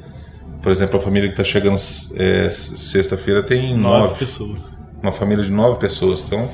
[0.68, 1.78] por exemplo, a família que está chegando
[2.18, 4.76] é, sexta-feira tem Nove nove, pessoas.
[5.02, 6.22] uma família de nove pessoas.
[6.22, 6.50] Então,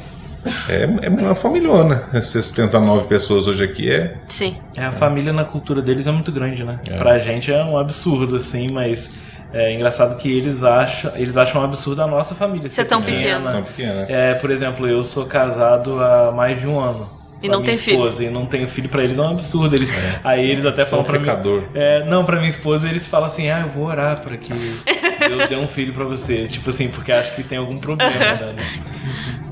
[0.69, 2.03] é, é uma familhona.
[2.13, 4.17] Você sustentar nove pessoas hoje aqui é.
[4.27, 4.55] Sim.
[4.77, 6.75] É, a família na cultura deles é muito grande, né?
[6.95, 9.11] Pra gente é um absurdo, assim, mas
[9.51, 12.69] é engraçado que eles acham, eles acham um absurdo a nossa família.
[12.69, 13.51] Ser tão pequena.
[13.51, 14.05] tão pequena.
[14.07, 17.09] É, por exemplo, eu sou casado há mais de um ano.
[17.43, 19.75] E não tem esposa, E não tenho filho pra eles, é um absurdo.
[19.75, 21.25] Eles, Aí eles até é um falam pra mim.
[21.25, 21.63] pecador.
[21.73, 24.53] É, não, pra minha esposa eles falam assim: ah, eu vou orar pra que
[25.27, 26.47] Deus dê um filho pra você.
[26.47, 28.55] Tipo assim, porque acho que tem algum problema, né?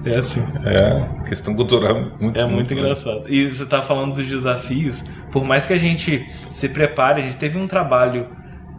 [0.04, 0.42] É assim.
[0.66, 3.26] É, questão cultural muito É muito engraçado.
[3.28, 5.04] E você tá falando dos desafios.
[5.32, 8.26] Por mais que a gente se prepare, a gente teve um trabalho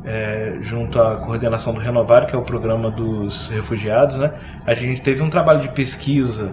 [0.04, 4.32] é, junto à coordenação do Renovar, que é o programa dos refugiados, né?
[4.66, 6.52] A gente teve um trabalho de pesquisa,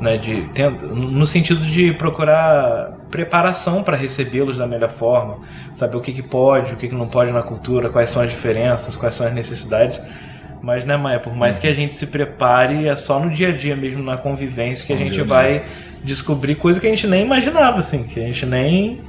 [0.00, 0.18] né?
[0.18, 0.48] De,
[0.92, 5.38] no sentido de procurar preparação para recebê-los da melhor forma,
[5.72, 8.30] saber o que, que pode, o que, que não pode na cultura, quais são as
[8.30, 10.00] diferenças, quais são as necessidades.
[10.60, 13.52] Mas, né, Maia, por mais que a gente se prepare, é só no dia a
[13.52, 15.66] dia mesmo, na convivência, que a gente vai
[16.02, 19.02] descobrir coisa que a gente nem imaginava, assim, que a gente nem,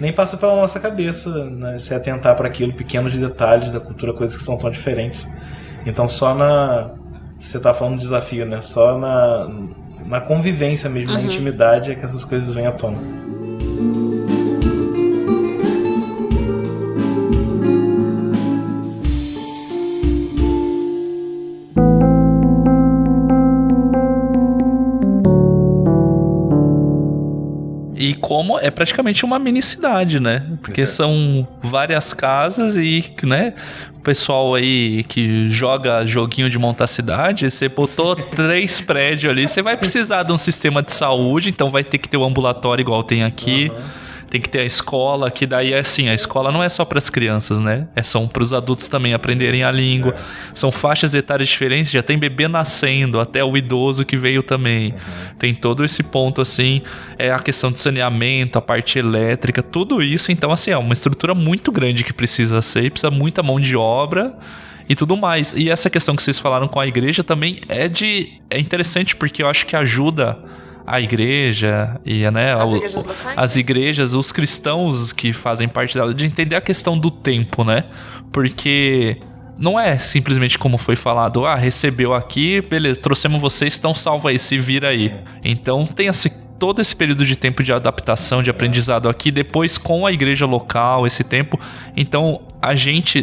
[0.00, 4.36] nem passou pela nossa cabeça, né, se atentar para aquilo, pequenos detalhes da cultura, coisas
[4.36, 5.28] que são tão diferentes.
[5.86, 6.90] Então, só na.
[7.38, 8.60] Você tá falando de desafio, né?
[8.60, 9.48] Só na,
[10.06, 12.98] na convivência mesmo, na intimidade, é que essas coisas vêm à tona.
[28.60, 30.44] É praticamente uma mini cidade, né?
[30.62, 33.54] Porque são várias casas e, né?
[33.96, 39.62] O pessoal aí que joga joguinho de montar cidade, você botou três prédios ali, você
[39.62, 43.02] vai precisar de um sistema de saúde, então vai ter que ter o ambulatório igual
[43.02, 43.70] tem aqui.
[44.28, 46.98] Tem que ter a escola, que daí é assim, a escola não é só para
[46.98, 47.86] as crianças, né?
[47.94, 50.16] É são para os adultos também aprenderem a língua.
[50.54, 54.94] São faixas etárias diferentes, já tem bebê nascendo, até o idoso que veio também.
[55.38, 56.82] Tem todo esse ponto assim,
[57.18, 61.34] é a questão de saneamento, a parte elétrica, tudo isso, então assim, é uma estrutura
[61.34, 64.36] muito grande que precisa ser, precisa muita mão de obra
[64.88, 65.52] e tudo mais.
[65.56, 69.42] E essa questão que vocês falaram com a igreja também é de é interessante porque
[69.42, 70.38] eu acho que ajuda
[70.86, 73.34] a igreja e né, As o- igrejas locais?
[73.38, 77.84] as igrejas, os cristãos que fazem parte dela, de entender a questão do tempo, né?
[78.32, 79.16] Porque
[79.58, 84.38] não é simplesmente como foi falado, ah, recebeu aqui, beleza, trouxemos vocês, estão salvo aí,
[84.38, 85.12] se vira aí.
[85.42, 90.06] Então tem esse, todo esse período de tempo de adaptação, de aprendizado aqui, depois com
[90.06, 91.58] a igreja local, esse tempo.
[91.96, 93.22] Então a gente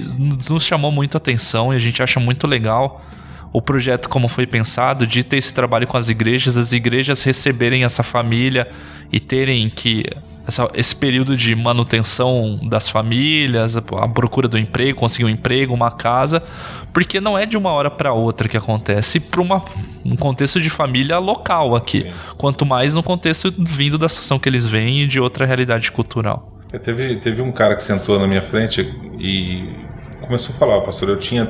[0.50, 3.06] nos chamou muito a atenção e a gente acha muito legal
[3.54, 7.84] o projeto como foi pensado de ter esse trabalho com as igrejas, as igrejas receberem
[7.84, 8.68] essa família
[9.12, 10.04] e terem que
[10.46, 15.90] essa- esse período de manutenção das famílias, a procura do emprego, conseguir um emprego, uma
[15.92, 16.44] casa,
[16.92, 21.18] porque não é de uma hora para outra que acontece para um contexto de família
[21.20, 25.46] local aqui, quanto mais no contexto vindo da situação que eles vêm e de outra
[25.46, 26.52] realidade cultural.
[26.74, 28.82] É, Teve, teve um cara que sentou na minha frente
[29.20, 29.70] e
[30.22, 31.50] começou a falar, pastor, eu tinha,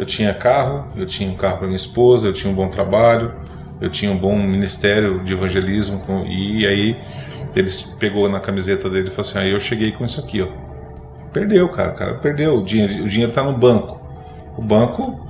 [0.00, 3.34] eu tinha carro, eu tinha um carro para minha esposa, eu tinha um bom trabalho,
[3.82, 6.96] eu tinha um bom ministério de evangelismo, e aí
[7.54, 10.48] ele pegou na camiseta dele e falou assim, aí eu cheguei com isso aqui, ó.
[11.34, 14.00] Perdeu, cara, cara perdeu, o dinheiro, o dinheiro tá no banco.
[14.56, 15.20] O banco,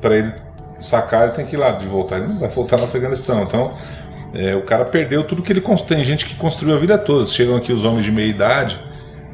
[0.00, 0.32] para ele
[0.80, 3.74] sacar, ele tem que ir lá de voltar, ele não vai voltar no Afeganistão, então...
[4.34, 5.96] É, o cara perdeu tudo que ele construiu.
[5.96, 7.24] Tem gente que construiu a vida toda.
[7.26, 8.78] Chegam aqui os homens de meia idade,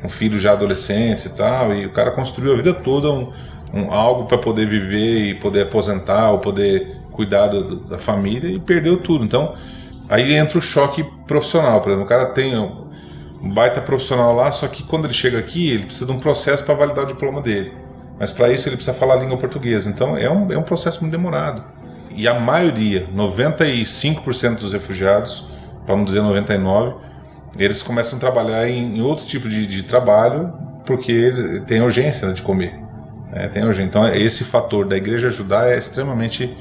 [0.00, 3.32] com filhos já adolescentes e tal, e o cara construiu a vida toda um,
[3.72, 8.58] um- algo para poder viver e poder aposentar ou poder cuidar do- da família e
[8.58, 9.24] perdeu tudo.
[9.24, 9.54] Então,
[10.08, 11.80] aí entra o choque profissional.
[11.80, 15.70] Por exemplo, o cara tem um baita profissional lá, só que quando ele chega aqui,
[15.70, 17.72] ele precisa de um processo para validar o diploma dele.
[18.18, 19.90] Mas para isso ele precisa falar a língua portuguesa.
[19.90, 21.64] Então é um, é um processo muito demorado.
[22.14, 25.48] E a maioria, 95% dos refugiados,
[25.86, 26.94] para não dizer 99%,
[27.58, 30.52] eles começam a trabalhar em, em outro tipo de, de trabalho
[30.86, 32.81] porque tem urgência né, de comer.
[33.32, 33.88] É, tem urgência.
[33.88, 36.54] Então esse fator da igreja ajudar é extremamente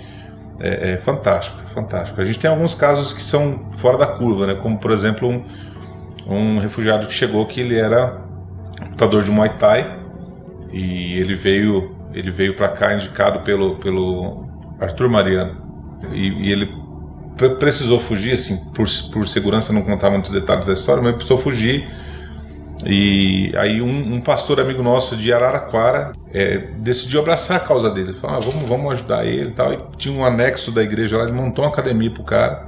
[0.59, 2.21] é, é fantástico, fantástico.
[2.21, 4.55] A gente tem alguns casos que são fora da curva, né?
[4.55, 5.43] como por exemplo um,
[6.25, 8.21] um refugiado que chegou que ele era
[8.89, 9.99] lutador de Muay Thai
[10.71, 14.45] e ele veio ele veio para cá indicado pelo pelo
[14.79, 15.57] Arthur Mariano
[16.13, 16.69] e, e ele
[17.37, 21.37] pre- precisou fugir assim por, por segurança não contar muitos detalhes da história mas precisou
[21.37, 21.89] fugir
[22.85, 28.13] e aí um, um pastor amigo nosso de Araraquara é, decidiu abraçar a causa dele
[28.13, 31.23] falou ah, vamos vamos ajudar ele e tal e tinha um anexo da igreja lá
[31.23, 32.65] ele montou uma academia pro cara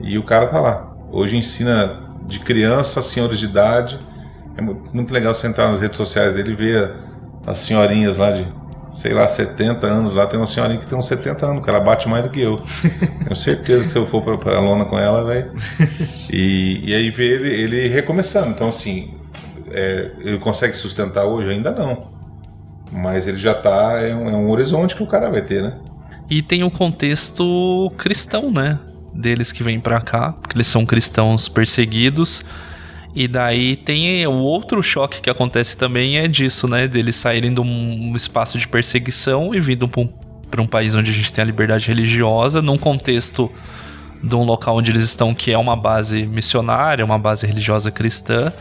[0.00, 3.98] e o cara tá lá hoje ensina de criança a senhores de idade
[4.56, 6.92] é mu- muito legal você entrar nas redes sociais dele e ver
[7.46, 8.46] as senhorinhas lá de,
[8.88, 10.14] sei lá, 70 anos.
[10.14, 12.40] Lá tem uma senhorinha que tem uns 70 anos, que ela bate mais do que
[12.40, 12.56] eu.
[13.24, 15.50] Tenho certeza que se eu for pra, pra lona com ela, vai.
[16.30, 18.50] E, e aí ver ele, ele recomeçando.
[18.50, 19.14] Então, assim,
[19.72, 21.50] é, ele consegue sustentar hoje?
[21.50, 22.10] Ainda não.
[22.90, 24.00] Mas ele já tá.
[24.00, 25.78] É um, é um horizonte que o cara vai ter, né?
[26.30, 28.78] E tem o contexto cristão, né?
[29.14, 32.42] Deles que vêm pra cá, porque eles são cristãos perseguidos.
[33.14, 36.88] E daí tem o outro choque que acontece também é disso, né?
[36.88, 40.06] Deles saírem de um espaço de perseguição e vindo pra um,
[40.50, 43.52] pra um país onde a gente tem a liberdade religiosa, num contexto
[44.22, 48.52] de um local onde eles estão que é uma base missionária, uma base religiosa cristã.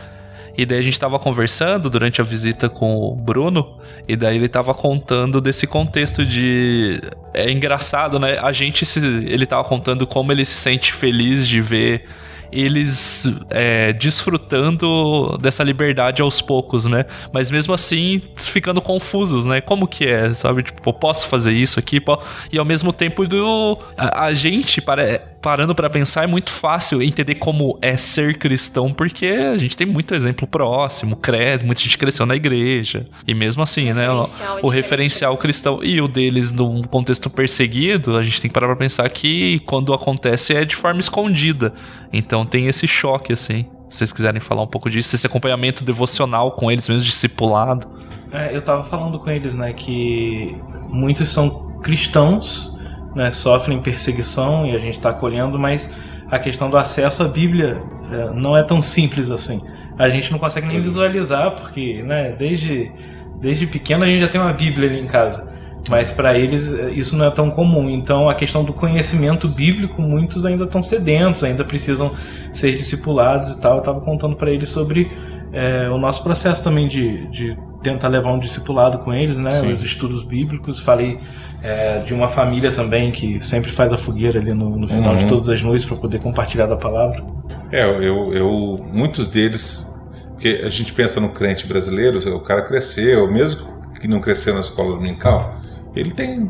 [0.57, 3.77] E daí a gente tava conversando durante a visita com o Bruno,
[4.07, 7.01] e daí ele tava contando desse contexto de.
[7.33, 8.37] É engraçado, né?
[8.39, 8.99] A gente se.
[8.99, 12.05] Ele tava contando como ele se sente feliz de ver
[12.51, 17.05] eles é, desfrutando dessa liberdade aos poucos, né?
[17.31, 19.61] Mas mesmo assim, ficando confusos, né?
[19.61, 20.63] Como que é, sabe?
[20.63, 22.03] Tipo, posso fazer isso aqui?
[22.51, 27.01] E ao mesmo tempo, do, a, a gente, para, parando pra pensar, é muito fácil
[27.01, 31.97] entender como é ser cristão, porque a gente tem muito exemplo próximo, cresce, muita gente
[31.97, 33.07] cresceu na igreja.
[33.27, 34.09] E mesmo assim, né?
[34.09, 34.75] O, referencial é o diferente.
[34.75, 39.09] referencial cristão e o deles num contexto perseguido, a gente tem que parar pra pensar
[39.09, 41.73] que quando acontece é de forma escondida.
[42.13, 43.65] Então tem esse choque, assim.
[43.89, 47.87] Se vocês quiserem falar um pouco disso, esse acompanhamento devocional com eles mesmo, discipulado.
[48.31, 50.55] É, eu tava falando com eles, né, que
[50.87, 52.79] muitos são cristãos,
[53.15, 55.89] né, sofrem perseguição e a gente tá acolhendo, mas
[56.29, 57.81] a questão do acesso à Bíblia
[58.11, 59.61] é, não é tão simples assim.
[59.97, 62.91] A gente não consegue nem visualizar, porque, né, desde,
[63.39, 65.51] desde pequeno a gente já tem uma Bíblia ali em casa.
[65.89, 67.89] Mas para eles é, isso não é tão comum.
[67.89, 72.11] Então a questão do conhecimento bíblico, muitos ainda estão sedentos, ainda precisam
[72.53, 73.77] ser discipulados e tal.
[73.77, 75.11] Eu tava contando para eles sobre
[75.53, 79.51] é, o nosso processo também de, de tentar levar um discipulado com eles, né?
[79.51, 79.73] Sim.
[79.73, 80.79] Os estudos bíblicos.
[80.79, 81.19] Falei
[81.61, 85.19] é, de uma família também que sempre faz a fogueira ali no, no final Uhum.
[85.19, 87.23] de todas as noites para poder compartilhar da palavra.
[87.71, 89.93] É, eu, eu, muitos deles,
[90.31, 93.67] porque a gente pensa no crente brasileiro, o cara cresceu, mesmo
[93.99, 95.61] que não cresceu na escola dominical,
[95.95, 96.47] ele tem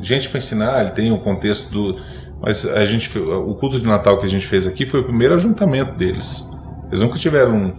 [0.00, 2.00] gente para ensinar, ele tem o contexto do.
[2.40, 5.34] Mas a gente, o culto de Natal que a gente fez aqui foi o primeiro
[5.34, 6.48] ajuntamento deles.
[6.88, 7.74] Eles nunca tiveram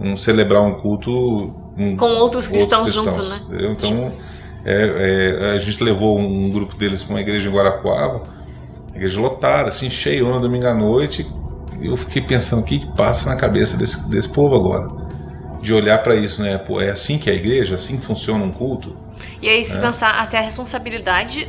[0.00, 3.40] um, celebrar um culto um- Com outros cristãos junto, né?
[3.70, 4.12] Então,
[4.64, 8.22] é, é, a gente levou um grupo deles para uma igreja em Guarapuava,
[8.94, 11.26] igreja lotada, assim, cheia, no domingo à noite.
[11.80, 14.88] E eu fiquei pensando, o que, que passa na cabeça desse, desse povo agora?
[15.62, 16.58] De olhar para isso, né?
[16.58, 17.74] Pô, é assim que é a igreja?
[17.76, 18.94] Assim que funciona um culto?
[19.40, 21.48] E aí, se pensar até a responsabilidade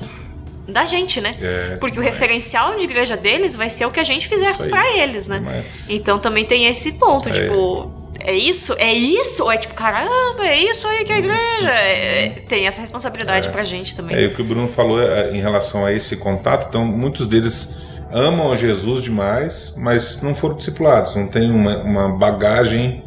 [0.68, 1.36] da gente, né?
[1.42, 4.98] É, Porque o referencial de igreja deles vai ser o que a gente fizer pra
[4.98, 5.40] eles, né?
[5.40, 5.66] Demais.
[5.90, 7.32] Então também tem esse ponto, É.
[7.34, 7.92] tipo,
[8.24, 8.74] é isso?
[8.78, 9.44] É isso?
[9.44, 11.70] Ou é tipo, caramba, é isso aí que é a igreja?
[11.70, 14.16] É- é- tem essa responsabilidade pra gente também.
[14.16, 17.78] É, o que o Bruno falou é, em relação a esse contato, então muitos deles
[18.12, 23.04] amam a Jesus demais, mas não foram discipulados, não tem uma, uma bagagem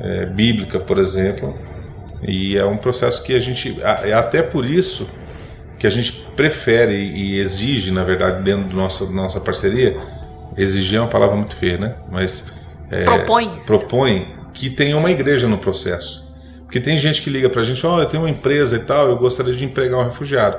[0.00, 1.54] é, bíblica, por exemplo.
[2.26, 5.06] E é um processo que a gente, é até por isso
[5.78, 9.98] que a gente prefere e exige, na verdade, dentro da nossa, nossa parceria,
[10.56, 11.94] exigir é uma palavra muito feia, né?
[12.10, 12.46] Mas
[12.90, 13.50] é, Propõe.
[13.66, 16.26] propõe que tenha uma igreja no processo.
[16.64, 19.16] Porque tem gente que liga pra gente, ó, eu tenho uma empresa e tal, eu
[19.16, 20.58] gostaria de empregar um refugiado.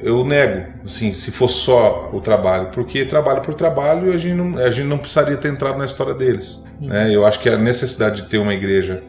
[0.00, 4.56] Eu nego, assim, se for só o trabalho, porque trabalho por trabalho a gente não,
[4.56, 6.64] a gente não precisaria ter entrado na história deles.
[6.80, 7.10] Né?
[7.12, 9.02] Eu acho que a necessidade de ter uma igreja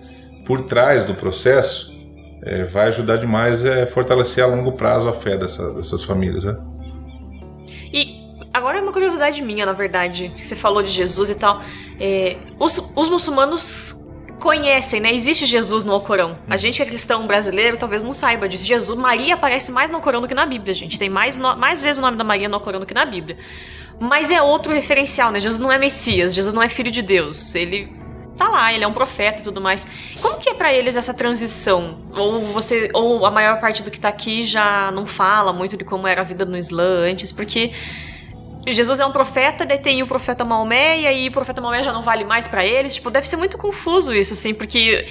[0.46, 1.96] por trás do processo
[2.44, 6.44] é, vai ajudar demais a fortalecer a longo prazo a fé dessa- dessas famílias.
[6.44, 6.58] Né?
[7.94, 8.20] E
[8.52, 11.62] agora é uma curiosidade minha, na verdade, que você falou de Jesus e tal.
[12.00, 13.99] É, os, os muçulmanos
[14.40, 15.14] conhecem, né?
[15.14, 16.38] Existe Jesus no Alcorão.
[16.50, 18.66] A gente que é cristão brasileiro talvez não saiba disso.
[18.66, 20.98] Jesus, Maria aparece mais no Alcorão do que na Bíblia, gente.
[20.98, 23.38] Tem mais, no- mais vezes o nome da Maria no Alcorão do que na Bíblia.
[24.00, 25.40] Mas é outro referencial, né?
[25.40, 27.54] Jesus não é Messias, Jesus não é filho de Deus.
[27.54, 27.92] Ele
[28.38, 29.86] tá lá, ele é um profeta e tudo mais.
[30.22, 32.00] Como que é pra eles essa transição?
[32.16, 35.84] Ou você, ou a maior parte do que tá aqui já não fala muito de
[35.84, 37.72] como era a vida no Islã antes, porque
[38.68, 41.94] Jesus é um profeta, daí tem o profeta Maomé, e aí o profeta Maomé já
[41.94, 42.96] não vale mais pra eles.
[42.96, 45.08] Tipo, deve ser muito confuso isso, assim, porque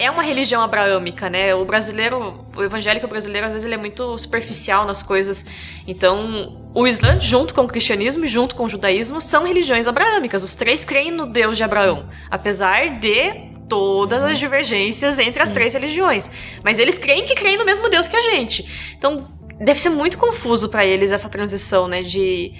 [0.00, 1.54] é uma religião abraâmica, né?
[1.54, 5.44] O brasileiro, o evangélico brasileiro, às vezes ele é muito superficial nas coisas.
[5.86, 10.42] Então, o Islã, junto com o cristianismo e junto com o judaísmo, são religiões abraâmicas.
[10.42, 15.74] Os três creem no Deus de Abraão, apesar de todas as divergências entre as três
[15.74, 16.30] religiões.
[16.64, 18.94] Mas eles creem que creem no mesmo Deus que a gente.
[18.96, 19.28] Então,
[19.60, 22.02] deve ser muito confuso pra eles essa transição, né?
[22.02, 22.54] De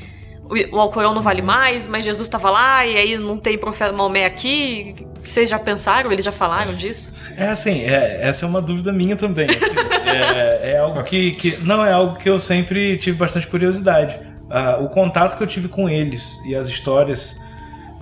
[0.72, 4.24] o Alcorão não vale mais, mas Jesus estava lá e aí não tem profeta Maomé
[4.24, 4.94] aqui.
[5.24, 6.11] Vocês já pensaram?
[6.11, 7.20] Eles já falaram disso?
[7.36, 9.48] É assim, é- essa é uma dúvida minha também.
[9.48, 9.76] assim.
[10.09, 11.57] é, é algo que, que.
[11.59, 14.18] Não, é algo que eu sempre tive bastante curiosidade.
[14.51, 17.36] Ah, o contato que eu tive com eles e as histórias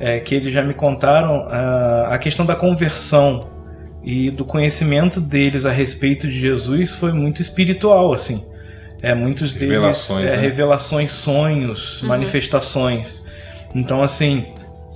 [0.00, 3.48] é, que eles já me contaram, ah, a questão da conversão
[4.02, 8.42] e do conhecimento deles a respeito de Jesus foi muito espiritual, assim.
[9.02, 9.68] É, muitos deles.
[9.68, 10.42] Revelações, é, né?
[10.42, 13.24] revelações, sonhos, manifestações.
[13.74, 14.44] Então, assim,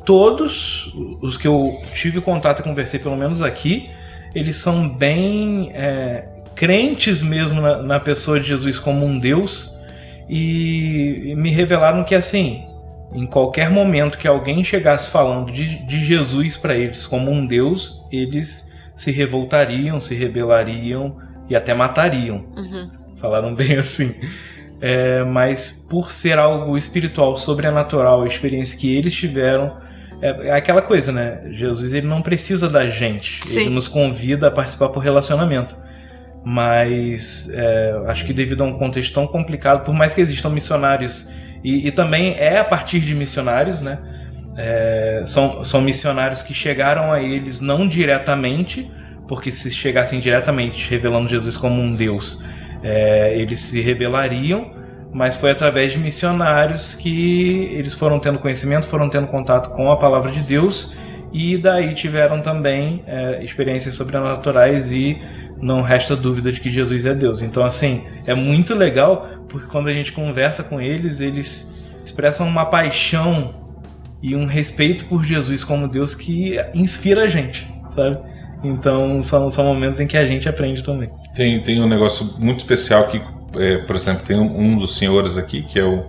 [0.04, 0.92] todos
[1.22, 3.90] os que eu tive contato e conversei, pelo menos aqui,
[4.34, 6.24] eles são bem é,
[6.54, 9.72] crentes mesmo na, na pessoa de Jesus como um Deus
[10.28, 12.64] e, e me revelaram que assim,
[13.12, 18.00] em qualquer momento que alguém chegasse falando de, de Jesus para eles como um Deus,
[18.10, 21.16] eles se revoltariam, se rebelariam
[21.48, 22.44] e até matariam.
[23.22, 24.14] Falaram bem assim.
[24.80, 29.76] É, mas por ser algo espiritual, sobrenatural, a experiência que eles tiveram,
[30.20, 31.40] é, é aquela coisa, né?
[31.52, 33.62] Jesus ele não precisa da gente, Sim.
[33.62, 35.76] ele nos convida a participar por relacionamento.
[36.44, 41.28] Mas é, acho que devido a um contexto tão complicado, por mais que existam missionários,
[41.62, 43.98] e, e também é a partir de missionários, né?
[44.56, 48.90] É, são, são missionários que chegaram a eles não diretamente,
[49.28, 52.38] porque se chegassem diretamente revelando Jesus como um Deus,
[52.82, 54.70] é, eles se rebelariam,
[55.12, 59.96] mas foi através de missionários que eles foram tendo conhecimento, foram tendo contato com a
[59.96, 60.96] palavra de Deus
[61.32, 65.18] e daí tiveram também é, experiências sobrenaturais e
[65.60, 67.40] não resta dúvida de que Jesus é Deus.
[67.40, 71.72] Então, assim, é muito legal porque quando a gente conversa com eles, eles
[72.04, 73.62] expressam uma paixão
[74.22, 78.18] e um respeito por Jesus como Deus que inspira a gente, sabe?
[78.62, 81.10] Então, são, são momentos em que a gente aprende também.
[81.34, 83.20] Tem, tem um negócio muito especial que,
[83.56, 86.04] é, por exemplo, tem um, um dos senhores aqui, que é o,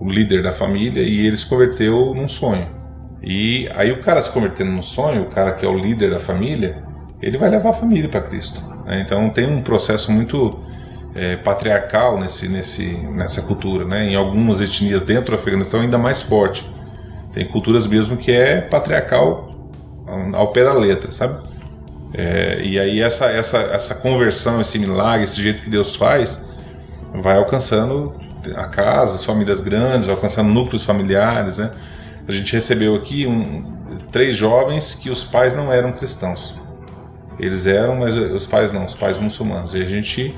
[0.00, 2.66] o líder da família, e ele se converteu num sonho.
[3.22, 6.18] E aí o cara se convertendo num sonho, o cara que é o líder da
[6.18, 6.82] família,
[7.22, 8.60] ele vai levar a família para Cristo.
[8.84, 9.00] né?
[9.00, 10.60] Então tem um processo muito
[11.14, 12.84] é, patriarcal nesse, nesse,
[13.14, 13.84] nessa cultura.
[13.86, 14.10] Né?
[14.10, 16.68] Em algumas etnias dentro do Afeganistão ainda mais forte.
[17.32, 19.50] Tem culturas mesmo que é patriarcal
[20.34, 21.42] ao- pé da letra, sabe?
[22.16, 26.40] É, e aí essa, essa, essa conversão, esse milagre, esse jeito que Deus faz,
[27.12, 28.14] vai alcançando
[28.54, 31.72] a casa, as famílias grandes, vai alcançando núcleos familiares, né?
[32.26, 33.74] A gente recebeu aqui um,
[34.12, 36.54] três jovens que os pais não eram cristãos.
[37.38, 39.74] Eles eram, mas os pais não, os pais muçulmanos.
[39.74, 40.32] E a gente,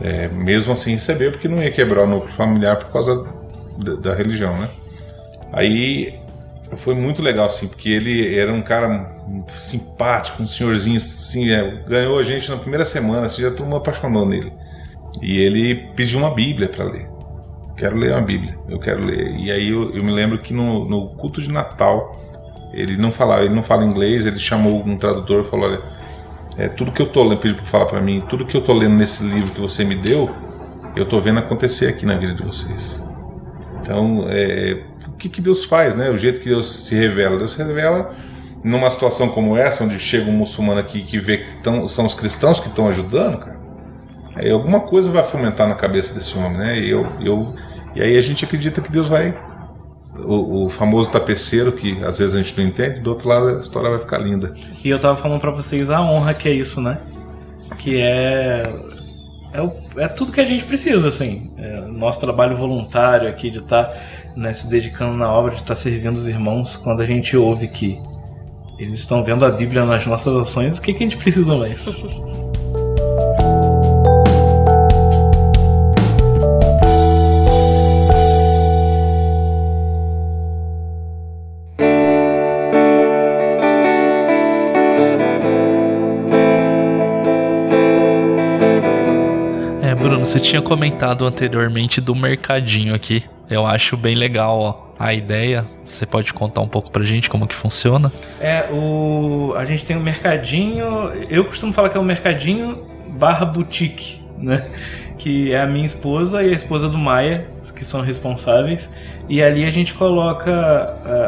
[0.00, 3.26] é, mesmo assim, recebeu, porque não ia quebrar o núcleo familiar por causa
[3.78, 4.68] da, da religião, né?
[5.52, 6.20] Aí
[6.76, 9.15] foi muito legal, assim, porque ele era um cara
[9.56, 13.76] simpático, um senhorzinho, assim, é, ganhou a gente na primeira semana, assim, já todo mundo
[13.76, 14.52] apaixonou nele.
[15.22, 17.08] E ele pediu uma Bíblia para ler.
[17.76, 19.36] Quero ler uma Bíblia, eu quero ler.
[19.36, 22.16] E aí eu, eu me lembro que no, no culto de Natal,
[22.72, 25.82] ele não falava, ele não fala inglês, ele chamou um tradutor e falou, olha,
[26.56, 28.72] é, tudo que eu tô lendo, pediu para falar para mim, tudo que eu tô
[28.72, 30.30] lendo nesse livro que você me deu,
[30.94, 33.02] eu tô vendo acontecer aqui na vida de vocês.
[33.82, 36.10] Então, é, o que, que Deus faz, né?
[36.10, 37.38] O jeito que Deus se revela.
[37.38, 38.14] Deus revela
[38.64, 42.14] numa situação como essa, onde chega um muçulmano aqui que vê que tão, são os
[42.14, 43.56] cristãos que estão ajudando, cara,
[44.34, 46.78] aí alguma coisa vai fomentar na cabeça desse homem, né?
[46.78, 47.54] E, eu, eu,
[47.94, 49.34] e aí a gente acredita que Deus vai.
[50.18, 53.60] O, o famoso tapeceiro, que às vezes a gente não entende, do outro lado a
[53.60, 54.54] história vai ficar linda.
[54.82, 56.98] E eu tava falando pra vocês a honra que é isso, né?
[57.76, 58.62] Que é.
[59.52, 61.52] É, o- é tudo que a gente precisa, assim.
[61.58, 63.92] É, nosso trabalho voluntário aqui de estar
[64.54, 68.00] se dedicando na obra, de estar servindo os irmãos, quando a gente ouve que
[68.78, 71.86] eles estão vendo a Bíblia nas nossas ações, o que, que a gente precisa mais?
[89.82, 93.22] É, Bruno, você tinha comentado anteriormente do mercadinho aqui.
[93.48, 95.64] Eu acho bem legal ó, a ideia.
[95.84, 98.10] Você pode contar um pouco pra gente como que funciona?
[98.40, 99.54] É, o.
[99.56, 100.84] A gente tem um mercadinho.
[101.30, 104.66] Eu costumo falar que é um mercadinho barra boutique, né?
[105.18, 108.92] Que é a minha esposa e a esposa do Maia, que são responsáveis.
[109.28, 110.50] E ali a gente coloca.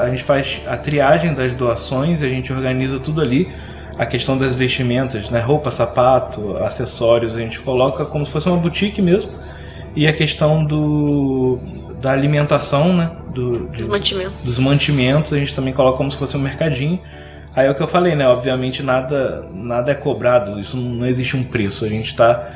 [0.04, 3.48] a- gente faz a triagem das doações, a gente organiza tudo ali.
[3.96, 5.40] A questão das vestimentas, né?
[5.40, 9.30] Roupa, sapato, acessórios, a gente coloca como se fosse uma boutique mesmo.
[9.96, 11.58] E a questão do.
[12.00, 13.10] Da alimentação, né?
[13.34, 14.44] Do, de- Os mantimentos.
[14.46, 17.00] dos mantimentos, a gente também coloca como se fosse um mercadinho.
[17.54, 18.26] Aí é o que eu falei, né?
[18.28, 21.84] Obviamente nada, nada é cobrado, isso não existe um preço.
[21.84, 22.50] A gente está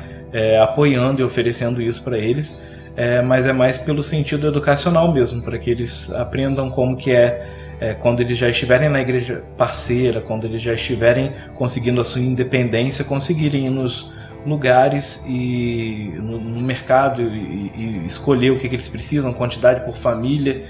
[0.61, 2.57] apoiando e oferecendo isso para eles,
[2.95, 7.75] é, mas é mais pelo sentido educacional mesmo, para que eles aprendam como que é,
[7.79, 12.21] é, quando eles já estiverem na igreja parceira, quando eles já estiverem conseguindo a sua
[12.21, 14.09] independência, conseguirem ir nos
[14.45, 19.95] lugares e no, no mercado e, e escolher o que, que eles precisam, quantidade por
[19.97, 20.63] família.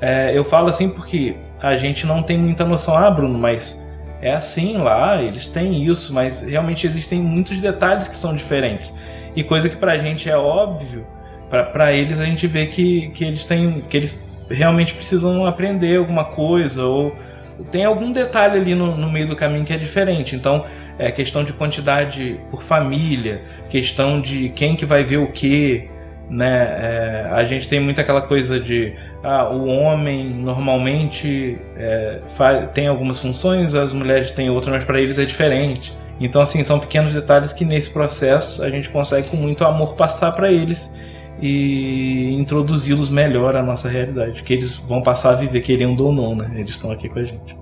[0.00, 3.82] É, eu falo assim porque a gente não tem muita noção, ah, Bruno, mas
[4.22, 8.94] é assim lá, eles têm isso, mas realmente existem muitos detalhes que são diferentes.
[9.36, 11.06] E coisa que pra gente é óbvio,
[11.50, 13.80] pra- pra eles a gente vê que, que eles têm.
[13.82, 17.14] que eles realmente precisam aprender alguma coisa, ou
[17.70, 20.34] tem algum detalhe ali no, no meio do caminho que é diferente.
[20.34, 20.64] Então,
[20.98, 25.88] é questão de quantidade por família, questão de quem que vai ver o que,
[26.30, 26.76] né?
[26.80, 32.20] É, a gente tem muito aquela coisa de ah, o homem normalmente é,
[32.72, 35.96] tem algumas funções, as mulheres têm outras, mas para eles é diferente.
[36.20, 40.32] Então, assim, são pequenos detalhes que nesse processo a gente consegue com muito amor passar
[40.32, 40.92] para eles
[41.40, 46.34] e introduzi-los melhor à nossa realidade, que eles vão passar a viver querendo ou não,
[46.34, 46.50] né?
[46.56, 47.56] Eles estão aqui com a gente.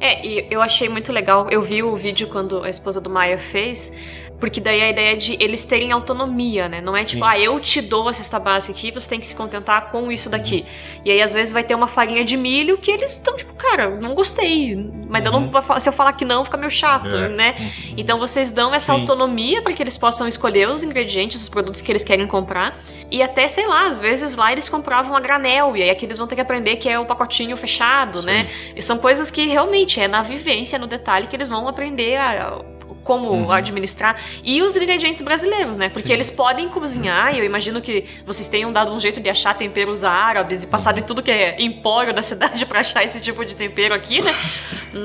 [0.00, 1.48] É, e eu achei muito legal.
[1.50, 3.92] Eu vi o vídeo quando a esposa do Maia fez,
[4.40, 6.80] porque daí a ideia de eles terem autonomia, né?
[6.80, 7.30] Não é tipo, Sim.
[7.30, 10.30] ah, eu te dou a cesta básica aqui, você tem que se contentar com isso
[10.30, 10.64] daqui.
[11.04, 13.90] E aí, às vezes, vai ter uma farinha de milho que eles estão, tipo, cara,
[14.00, 14.76] não gostei.
[15.08, 17.28] Mas eu não se eu falar que não, fica meio chato, É.
[17.28, 17.54] né?
[17.96, 19.00] Então vocês dão essa Sim.
[19.00, 22.78] autonomia para que eles possam escolher os ingredientes, os produtos que eles querem comprar.
[23.10, 26.18] E até, sei lá, às vezes lá eles compravam a granel, e aí aqui eles
[26.18, 28.48] vão ter que aprender que é o pacotinho fechado, né?
[28.76, 32.60] E são coisas que realmente é na vivência, no detalhe, que eles vão aprender a-
[33.08, 33.50] como Uhum.
[33.50, 34.20] administrar.
[34.44, 35.88] E os ingredientes brasileiros, né?
[35.88, 39.54] Porque eles podem cozinhar, e eu imagino que vocês tenham dado um jeito de achar
[39.56, 43.46] temperos árabes e passado em tudo que é empório da cidade pra achar esse tipo
[43.46, 44.34] de tempero aqui, né?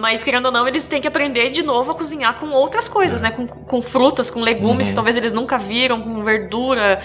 [0.02, 3.22] Mas, querendo ou não, eles têm que aprender de novo a cozinhar com outras coisas,
[3.22, 3.32] né?
[3.32, 4.92] Com, com frutas, com legumes Uhum.
[4.92, 7.00] que talvez eles nunca viram, com verdura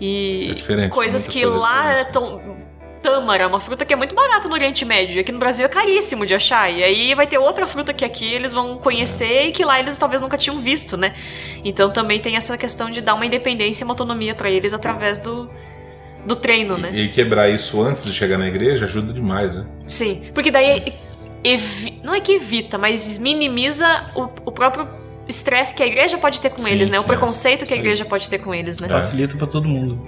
[0.00, 2.69] e É coisas que coisa lá diferente.
[3.00, 3.10] É.
[3.10, 5.16] Tâmara, uma fruta que é muito barata no Oriente Médio.
[5.16, 6.70] e Aqui no Brasil é caríssimo de achar.
[6.70, 9.96] E aí vai ter outra fruta que aqui eles vão conhecer e que lá eles
[9.96, 11.14] talvez nunca tinham visto, né?
[11.64, 15.18] Então também tem essa questão de dar uma independência e uma autonomia pra eles através
[15.18, 15.50] do,
[16.26, 16.90] do treino, né?
[16.92, 19.66] E, e quebrar isso antes de chegar na igreja ajuda demais, né?
[19.86, 20.92] Sim, porque daí
[21.42, 24.86] evi- não é que evita, mas minimiza o, o próprio
[25.28, 26.98] estresse que a igreja pode ter com Sim, eles, né?
[26.98, 27.08] O sim.
[27.08, 28.88] preconceito que a igreja pode ter com eles, né?
[28.88, 30.04] Facilita para todo mundo.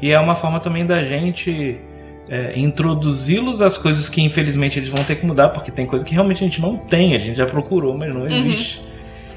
[0.00, 1.80] E é uma forma também da gente
[2.28, 6.12] é, introduzi-los às coisas que infelizmente eles vão ter que mudar, porque tem coisa que
[6.14, 8.86] realmente a gente não tem, a gente já procurou, mas não existe.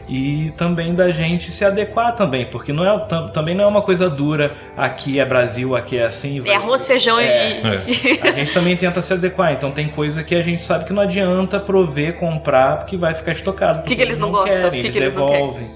[0.09, 3.81] E também da gente se adequar também, porque não é, tam- também não é uma
[3.81, 6.41] coisa dura, aqui é Brasil, aqui é assim.
[6.41, 7.59] vai- É arroz, feijão É.
[7.87, 8.19] e.
[8.27, 11.01] A gente também tenta se adequar, então tem coisa que a gente sabe que não
[11.03, 13.81] adianta prover, comprar, porque vai ficar estocado.
[13.83, 14.63] porque que eles não gostam?
[14.63, 15.41] Querem, Que eles que eles não querem?
[15.41, 15.67] devolvem.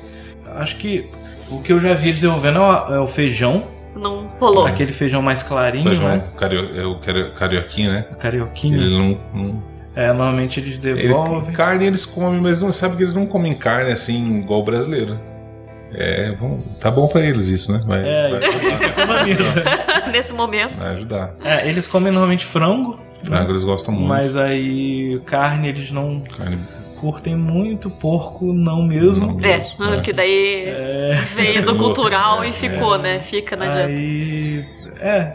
[0.57, 1.05] Acho que
[1.49, 3.63] o que eu já vi eles devolvendo é o- é o feijão,
[4.39, 4.65] rolou.
[4.67, 6.23] aquele feijão mais clarinho, Feijão, né?
[6.37, 8.05] cario, é o cario- carioquinho, né?
[8.19, 8.75] Carioquinho.
[8.75, 9.19] Ele não.
[9.33, 9.63] não-
[9.95, 11.53] É, normalmente eles ele- devolvem.
[11.53, 15.17] carne eles comem, mas não sabe que eles não comem carne assim igual o brasileiro.
[15.93, 17.81] É, bom, tá bom pra eles isso, né?
[17.85, 19.63] Vai, É, vai, isso economiza.
[20.11, 20.75] Nesse momento.
[20.77, 21.33] vai ajudar.
[21.43, 24.07] É, eles comem normalmente frango, Frango eles gostam muito.
[24.09, 26.21] mas aí carne eles não.
[26.37, 26.57] Carne
[26.99, 29.39] curtem muito porco, não mesmo.
[29.43, 29.61] É,
[29.97, 30.01] é.
[30.01, 30.73] que daí
[31.35, 33.19] veio do cultural e ficou, né?
[33.19, 33.87] Fica na dieta.
[33.87, 34.65] Aí,
[34.99, 35.33] é,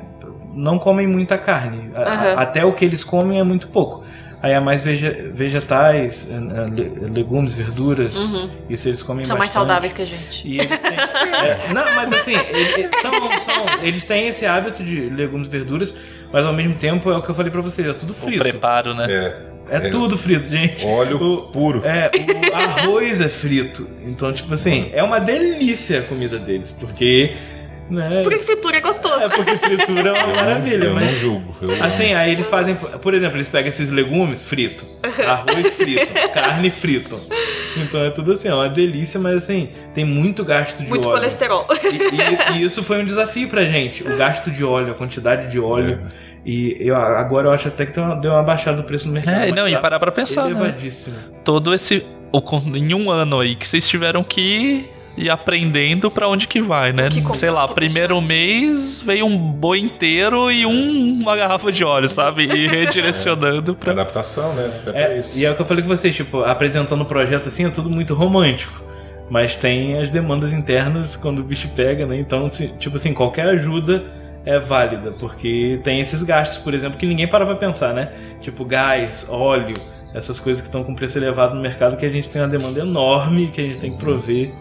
[0.55, 1.91] não comem muita carne.
[1.95, 2.35] A- Aham.
[2.41, 4.05] Até o que eles comem é muito pouco.
[4.43, 6.35] Aí é mais vege- vegetais, eh,
[6.71, 8.17] le- legumes, verduras.
[8.17, 8.49] Uhum.
[8.71, 9.69] Isso eles comem São mais bastante.
[9.69, 10.49] saudáveis que a gente.
[10.49, 10.93] E eles têm.
[10.99, 15.51] é, não, mas assim, ele- ele- são, são- eles têm esse hábito de legumes e
[15.51, 15.95] verduras,
[16.33, 18.39] mas ao mesmo tempo é o que eu falei pra vocês, é tudo O frito.
[18.39, 19.07] preparo, né?
[19.13, 19.51] É.
[19.71, 19.91] É, É.
[19.91, 20.85] tudo frito, gente.
[20.87, 21.83] Óleo O- puro.
[21.85, 22.11] É,
[22.51, 23.89] o arroz é frito.
[24.05, 27.35] Então, tipo assim, é uma delícia a comida deles, porque.
[27.89, 29.25] Né, Porque fritura é gostoso.
[29.25, 31.07] é porque fritura é uma maravilha, eu mas.
[31.07, 31.57] não julgo.
[31.61, 34.85] Eu- Assim, aí eles fazem, por exemplo, eles pegam esses legumes frito,
[35.27, 37.19] arroz frito, carne frito.
[37.77, 41.17] Então é tudo assim, é uma delícia, mas assim, tem muito gasto de Muito óleo.
[41.19, 41.67] colesterol.
[41.83, 45.51] E, e- e isso foi um desafio pra gente, o gasto de óleo, a quantidade
[45.51, 46.01] de óleo.
[46.27, 46.30] É.
[46.45, 49.35] E eu, agora eu acho até que deu uma, baixada do preço no mercado.
[49.43, 50.75] É, não, e tá parar pra pensar, né?
[51.45, 52.05] Todo esse.
[52.75, 54.87] em um ano aí que vocês tiveram que
[55.17, 57.09] ir aprendendo pra onde que vai, né?
[57.11, 62.09] Que Sei lá, primeiro mês veio um boi inteiro e um- uma garrafa de óleo,
[62.09, 62.45] sabe?
[62.45, 63.93] E redirecionando pra.
[63.93, 64.67] Adaptação, né?
[64.87, 65.39] É pra É, isso.
[65.39, 67.91] e é o que eu falei com vocês, tipo, apresentando o projeto assim, é tudo
[67.91, 68.83] muito romântico.
[69.29, 72.17] Mas tem as demandas internas quando o bicho pega, né?
[72.19, 74.03] Então, tipo assim, qualquer ajuda
[74.45, 78.13] é válida, porque tem esses gastos, por exemplo, que ninguém para pra pensar, né?
[78.41, 79.75] Tipo gás, óleo,
[80.15, 82.81] essas coisas que estão com preço elevado no mercado que a gente tem uma demanda
[82.81, 84.53] enorme que a gente tem que prover.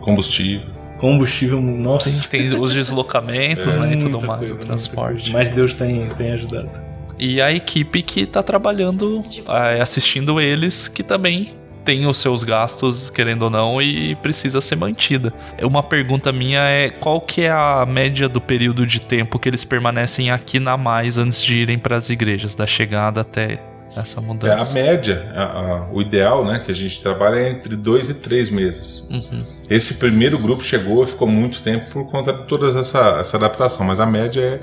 [0.00, 0.68] Combustível.
[0.98, 2.28] Combustível, nossa.
[2.28, 3.94] Tem os deslocamentos, né?
[3.94, 5.32] E tudo mais, coisa, o transporte.
[5.32, 6.70] Mas Deus tem, tem ajudado.
[7.18, 11.50] E a equipe que tá trabalhando, é, assistindo eles, que também
[11.84, 15.32] tem os seus gastos, querendo ou não, e precisa ser mantida.
[15.62, 19.64] Uma pergunta minha é qual que é a média do período de tempo que eles
[19.64, 23.58] permanecem aqui na mais antes de irem para as igrejas, da chegada até
[23.96, 24.72] essa É, a mudança?
[24.72, 28.48] média, a- a- o ideal, né, que a gente trabalha é entre dois e três
[28.48, 29.08] meses.
[29.10, 29.44] Uhum.
[29.68, 33.84] Esse primeiro grupo chegou e ficou muito tempo por conta de toda essa, essa adaptação,
[33.84, 34.60] mas a média é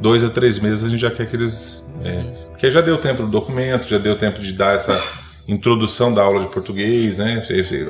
[0.00, 1.82] dois a três meses a gente já quer que eles.
[2.02, 5.00] É, porque já deu tempo do documento, já deu tempo de dar essa
[5.52, 7.42] introdução da aula de português, né,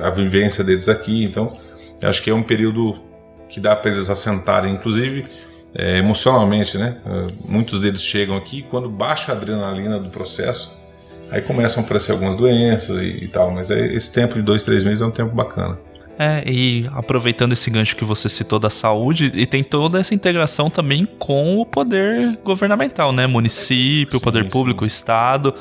[0.03, 1.25] a vivência deles aqui.
[1.25, 1.49] Então,
[2.03, 2.99] acho que é um período
[3.49, 5.27] que dá para eles assentarem, inclusive
[5.75, 6.99] é, emocionalmente, né?
[7.07, 10.77] É, Muitos deles chegam aqui e quando baixa a adrenalina do processo,
[11.31, 14.65] aí começam a aparecer algumas doenças e, e tal, mas é- esse tempo de dois,
[14.65, 15.79] três meses é um tempo bacana.
[16.19, 20.69] É, e aproveitando esse gancho que você citou da saúde, e tem toda essa integração
[20.71, 23.27] também com o poder governamental, né?
[23.27, 24.51] Município, Sim, poder sim.
[24.51, 25.55] público, Estado.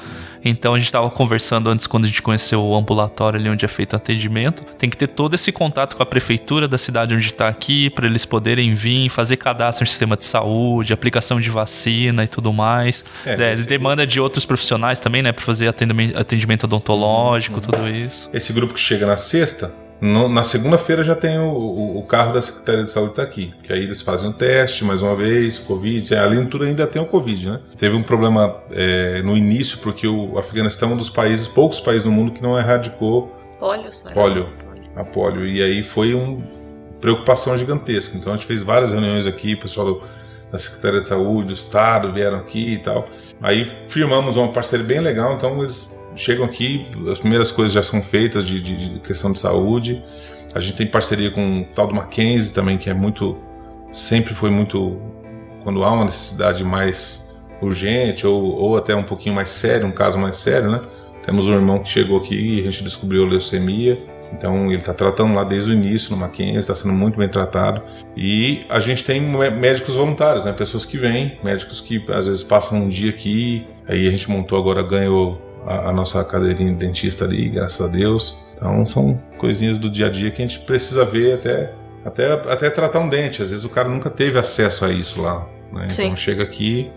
[0.44, 3.68] Então a gente estava conversando antes, quando a gente conheceu o ambulatório ali onde é
[3.68, 4.64] feito o atendimento.
[4.78, 8.08] Tem que ter todo esse contato com a prefeitura da cidade onde está aqui, para
[8.08, 13.06] eles poderem vir, fazer cadastro no sistema de saúde, aplicação de vacina e tudo mais.
[13.26, 15.32] É, É, demanda de outros profissionais também, né?
[15.32, 17.62] Para fazer atendimento, atendimento odontológico, Uhum.
[17.62, 18.30] tudo isso.
[18.34, 22.34] Esse grupo que chega na sexta, no- na segunda-feira já tem o, o- o carro
[22.34, 23.54] da Secretaria de Saúde tá aqui.
[23.64, 26.14] Que aí eles fazem o teste mais uma vez, Covid.
[26.14, 27.60] É, ali no tudo ainda tem o Covid, né?
[27.78, 32.04] Teve um problema é, no início, porque o Afeganistão é um dos países, poucos países
[32.04, 34.16] no mundo que não erradicou Polio, sabe?
[34.16, 34.50] Polio.
[34.96, 35.46] a polio.
[35.48, 36.42] E aí foi uma
[37.00, 38.18] preocupação gigantesca.
[38.18, 40.04] Então a gente fez várias reuniões aqui, o pessoal do-
[40.52, 43.08] da Secretaria de Saúde, do Estado vieram aqui e tal.
[43.42, 48.02] Aí firmamos uma parceria bem legal, então eles chegam aqui, as primeiras coisas já são
[48.02, 50.04] feitas de, de- de questão de saúde.
[50.54, 53.38] A gente tem parceria com o tal do Mackenzie também, que é muito.
[53.92, 54.98] Sempre foi muito.
[55.64, 57.30] Quando há uma necessidade mais
[57.62, 60.82] urgente ou, ou até um pouquinho mais sério, um caso mais sério, né?
[61.26, 63.98] Temos um irmão que chegou aqui e a gente descobriu leucemia.
[64.34, 67.82] Então ele está tratando lá desde o início no Mackenzie, está sendo muito bem tratado.
[68.18, 70.54] E a gente tem mé- médicos voluntários, né?
[70.54, 73.66] Pessoas que vêm, médicos que às vezes passam um dia aqui.
[73.88, 77.90] Aí a gente montou agora, ganhou a, a nossa cadeirinha de dentista ali, graças a
[77.90, 78.40] Deus.
[78.56, 81.74] Então são coisinhas do dia a dia que a gente precisa ver até,
[82.06, 83.42] até, até tratar um dente.
[83.42, 85.48] Às vezes o cara nunca teve acesso a isso lá.
[85.72, 85.88] Né?
[85.92, 86.92] Então chega aqui,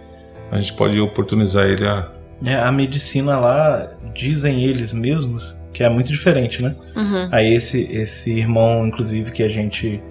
[0.50, 2.10] a gente pode oportunizar ele a.
[2.44, 6.74] É, a medicina lá, dizem eles mesmos, que é muito diferente, né?
[6.94, 7.28] Uhum.
[7.32, 10.02] Aí esse, esse irmão, inclusive, que a gente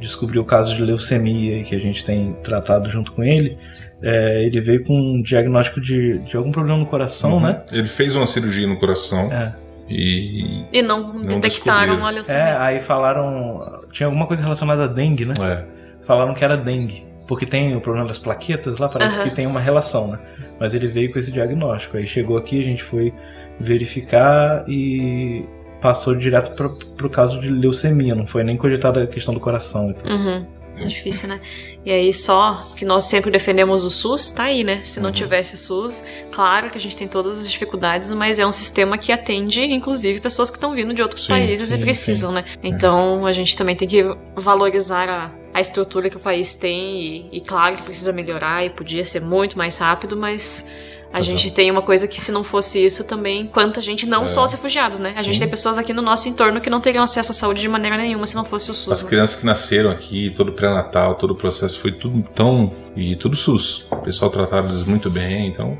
[0.00, 3.58] descobriu o caso de leucemia e que a gente tem tratado junto com ele,
[4.02, 7.40] é, ele veio com um diagnóstico de, de algum problema no coração, Uhum.
[7.40, 7.62] né?
[7.72, 9.52] Ele fez uma cirurgia no coração É.
[9.88, 10.64] e.
[10.72, 12.36] E não, detectaram descobriram.
[12.36, 13.80] a É, aí falaram.
[13.90, 15.34] Tinha alguma coisa relacionada a dengue, né?
[15.40, 15.64] É,
[16.04, 17.04] Falaram que era dengue.
[17.28, 19.28] Porque tem o problema das plaquetas lá, parece Aham.
[19.28, 20.18] que tem uma relação, né?
[20.58, 21.96] Mas ele veio com esse diagnóstico.
[21.96, 23.12] Aí chegou aqui, a gente foi
[23.60, 25.44] verificar e
[25.80, 28.14] passou direto pro, pro caso de leucemia.
[28.14, 29.90] Não foi nem cogitada a questão do coração.
[29.90, 30.10] Então.
[30.10, 30.46] Uhum.
[30.76, 31.40] É difícil, né?
[31.84, 34.80] E aí só que nós sempre defendemos o SUS, tá aí, né?
[34.84, 35.14] Se não Uhum.
[35.14, 39.12] tivesse SUS, claro que a gente tem todas as dificuldades, mas é um sistema que
[39.12, 42.44] atende, inclusive, pessoas que estão vindo de outros Sim, países sim, e precisam, né?
[42.62, 44.02] Então a gente também tem que
[44.34, 48.70] valorizar a, a estrutura que o país tem e, e claro que precisa melhorar e
[48.70, 50.66] podia ser muito mais rápido, mas
[51.12, 51.24] a Total.
[51.24, 54.28] gente tem uma coisa que se não fosse isso também, quanta gente, não É.
[54.28, 55.12] só os refugiados, né?
[55.16, 55.40] A gente Sim.
[55.40, 58.26] tem pessoas aqui no nosso entorno que não teriam acesso à saúde de maneira nenhuma
[58.26, 58.90] se não fosse o SUS.
[58.92, 59.08] As né?
[59.10, 62.72] crianças que nasceram aqui, todo o pré-natal, todo o processo foi tudo tão.
[62.96, 63.86] e tudo SUS.
[63.90, 65.78] O pessoal tratava eles muito bem, então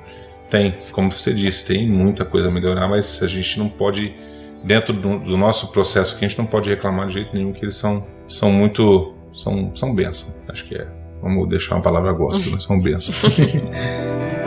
[0.50, 4.14] tem, como você disse, tem muita coisa a melhorar, mas a gente não pode,
[4.62, 7.64] dentro do, do nosso processo aqui, a gente não pode reclamar de jeito nenhum que
[7.64, 9.14] eles são, são muito.
[9.32, 10.34] são, são bênção.
[10.48, 10.86] Acho que é.
[11.22, 12.60] Vamos deixar uma palavra gospel, né?
[12.60, 13.14] São bênção.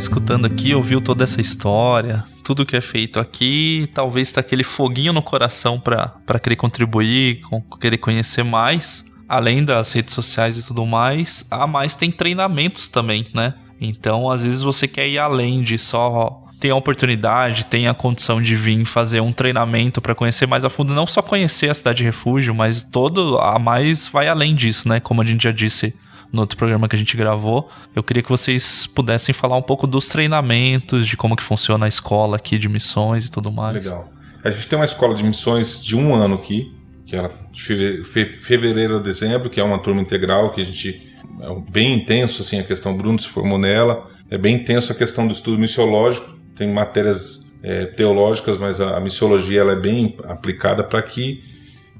[0.00, 4.30] você que tá escutando aqui, ouviu toda essa história, tudo que é feito aqui, talvez
[4.30, 10.14] tá aquele foguinho no coração pra querer contribuir, com- querer conhecer mais, além das redes
[10.14, 13.54] sociais e tudo mais, a mais tem treinamentos também, né?
[13.80, 18.40] Então, às vezes você quer ir além de só ter a oportunidade, tem a condição
[18.40, 21.98] de vir fazer um treinamento pra conhecer mais a fundo, não só conhecer a cidade
[21.98, 24.98] de refúgio, mas todo a mais vai além disso, né?
[25.00, 25.94] Como a gente já disse
[26.32, 27.68] no outro programa que a gente gravou.
[27.94, 31.88] Eu queria que vocês pudessem falar um pouco dos treinamentos, de como que funciona a
[31.88, 33.74] escola aqui de missões e tudo mais.
[33.74, 34.10] Legal.
[34.44, 36.72] A gente tem uma escola de missões de um ano aqui,
[37.06, 40.64] que ela de feve- fe- fevereiro a dezembro, que é uma turma integral que a
[40.64, 42.96] gente é bem intenso assim a questão.
[42.96, 44.08] Bruno se formou nela.
[44.30, 46.34] É bem intenso a questão do estudo missiológico.
[46.56, 51.42] Tem matérias é, teológicas, mas a, a missiologia ela é bem aplicada para que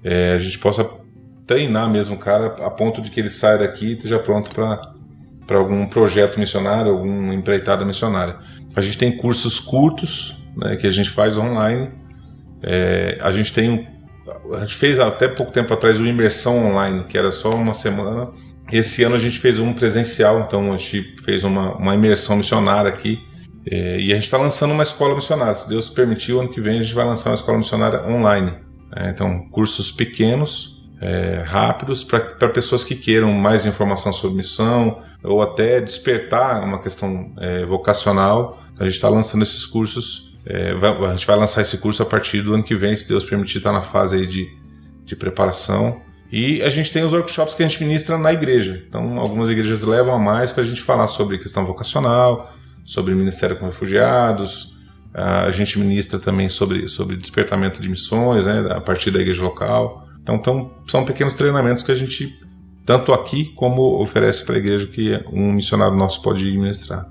[0.02, 0.88] é, a gente possa
[1.46, 5.56] treinar mesmo o cara a ponto de que ele saia daqui e esteja pronto para
[5.56, 8.36] algum projeto missionário, alguma empreitada missionária.
[8.74, 11.90] A gente tem cursos curtos né, que a gente faz online.
[12.62, 13.88] É, a gente tem
[14.52, 18.30] a gente fez até pouco tempo atrás o imersão online, que era só uma semana.
[18.72, 22.90] Esse ano a gente fez um presencial, então a gente fez uma, uma imersão missionária
[22.90, 23.20] aqui.
[23.70, 25.54] É, e a gente está lançando uma escola missionária.
[25.54, 28.52] Se Deus permitir, ano que vem a gente vai lançar uma escola missionária online.
[28.94, 35.42] É, então, cursos pequenos, é, rápidos, para pessoas que queiram mais informação sobre missão ou
[35.42, 38.62] até despertar uma questão é, vocacional.
[38.78, 40.34] A gente está lançando esses cursos.
[40.48, 43.08] é, vai- a gente vai lançar esse curso a partir do ano que vem, se
[43.08, 44.48] Deus permitir, está na fase aí de,
[45.04, 46.00] de preparação.
[46.30, 48.82] E a gente tem os workshops que a gente ministra na igreja.
[48.88, 52.52] Então, algumas igrejas levam a mais para a gente falar sobre questão vocacional,
[52.84, 54.74] sobre ministério com refugiados.
[55.14, 60.05] A gente ministra também sobre, sobre despertamento de missões, né, a partir da igreja local.
[60.26, 62.36] Então, tão, são pequenos treinamentos que a gente,
[62.84, 67.06] tanto aqui como oferece para a igreja, que um missionário nosso pode ministrar.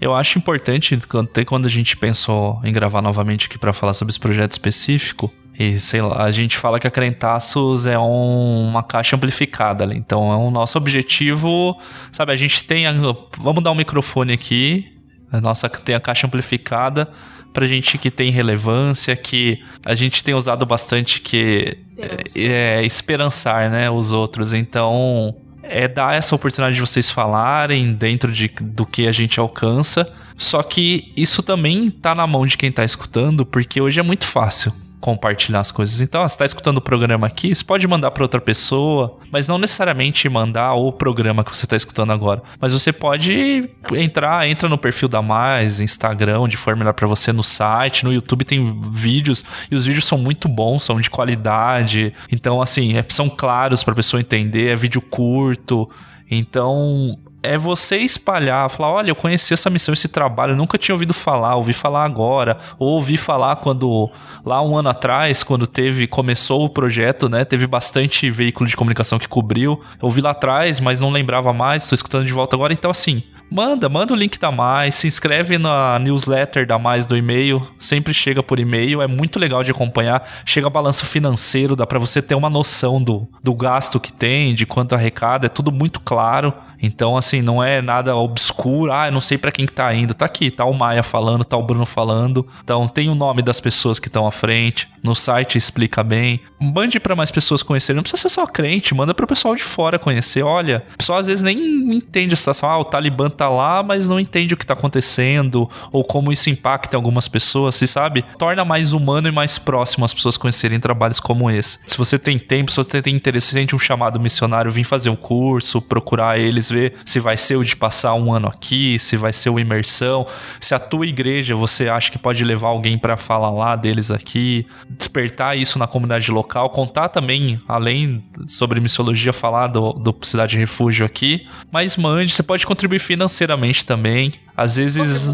[0.00, 4.10] Eu acho importante, até quando a gente pensou em gravar novamente aqui para falar sobre
[4.10, 8.82] esse projeto específico, e sei lá, a gente fala que a Crentaços é um- uma
[8.82, 9.96] caixa amplificada ali.
[9.96, 11.78] Então, é o nosso objetivo,
[12.10, 12.32] sabe?
[12.32, 12.84] A gente tem.
[12.88, 12.92] A,
[13.38, 14.86] vamos dar um microfone aqui,
[15.30, 17.08] a nossa tem a caixa amplificada
[17.56, 22.38] pra gente que tem relevância, que a gente tem usado bastante que Esperança.
[22.38, 24.52] é, esperançar, né, os outros.
[24.52, 30.06] Então, é dar essa oportunidade de vocês falarem dentro de, do que a gente alcança.
[30.36, 34.26] Só que isso também tá na mão de quem tá escutando, porque hoje é muito
[34.26, 34.70] fácil
[35.06, 36.00] compartilhar as coisas.
[36.00, 39.56] Então, você tá escutando o programa aqui, você pode mandar para outra pessoa, mas não
[39.56, 42.42] necessariamente mandar o programa que você tá escutando agora.
[42.60, 47.32] Mas você pode entrar, entra no perfil da Mais, Instagram, onde for melhor para você,
[47.32, 52.12] no site, no YouTube tem vídeos, e os vídeos são muito bons, são de qualidade.
[52.32, 55.88] Então, assim, é- são claros pra pessoa entender, é vídeo curto.
[56.28, 60.94] Então, é você espalhar, falar, olha, eu conheci essa missão, esse trabalho, eu nunca tinha
[60.94, 64.10] ouvido falar, ouvi falar agora, ou ouvi falar quando
[64.44, 69.18] lá um ano atrás, quando teve começou o projeto, né, teve bastante veículo de comunicação
[69.18, 69.80] que cobriu.
[70.00, 73.22] Eu ouvi lá atrás, mas não lembrava mais, estou escutando de volta agora, então assim,
[73.48, 78.12] Manda, manda o link da Mais, se inscreve na newsletter da Mais do e-mail, sempre
[78.12, 80.28] chega por e-mail, é muito legal de acompanhar.
[80.44, 84.66] Chega balanço financeiro, dá pra você ter uma noção do, do gasto que tem, de
[84.66, 86.52] quanto arrecada, é tudo muito claro.
[86.82, 90.14] Então, assim, não é nada obscuro, ah, eu não sei pra quem que tá indo.
[90.14, 92.46] Tá aqui, tá o Maia falando, tá o Bruno falando.
[92.62, 94.88] Então, tem o nome das pessoas que estão à frente.
[95.02, 96.40] no site explica bem.
[96.60, 97.96] Mande para mais pessoas conhecerem.
[97.96, 100.42] Não precisa ser só crente, manda pro pessoal de fora conhecer.
[100.42, 101.58] Olha, o pessoal às vezes nem
[101.94, 102.68] entende a situação.
[102.68, 106.50] Ah, o Talibã tá lá, mas não entende o que tá acontecendo ou como isso
[106.50, 108.24] impacta algumas pessoas, se sabe?
[108.38, 111.78] Torna mais humano e mais próximo as pessoas conhecerem trabalhos como esse.
[111.86, 115.16] Se você tem tempo, se você tem interesse, sente um chamado missionário, vir fazer um
[115.16, 119.32] curso, procurar eles, ver se vai ser o de passar um ano aqui, se vai
[119.32, 120.26] ser o imersão,
[120.60, 124.66] se a tua igreja você acha que pode levar alguém para falar lá deles aqui,
[124.88, 131.04] despertar isso na comunidade local, contar também, além sobre missiologia, falar do, do Cidade Refúgio
[131.06, 134.32] aqui, mas mande, você pode contribuir financeiramente também.
[134.56, 135.28] Às vezes.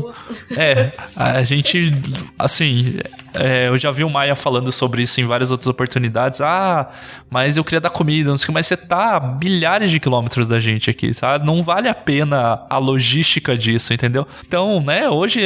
[0.51, 1.93] É, a gente.
[2.37, 2.97] Assim,
[3.35, 6.41] é, eu já vi o Maia falando sobre isso em várias outras oportunidades.
[6.41, 6.89] Ah,
[7.31, 9.99] mas eu queria dar comida, não sei o que, mas você tá a bilhares de
[9.99, 11.47] quilômetros da gente aqui, sabe?
[11.47, 14.27] Não vale a pena a logística disso, entendeu?
[14.47, 15.41] Então, né, hoje,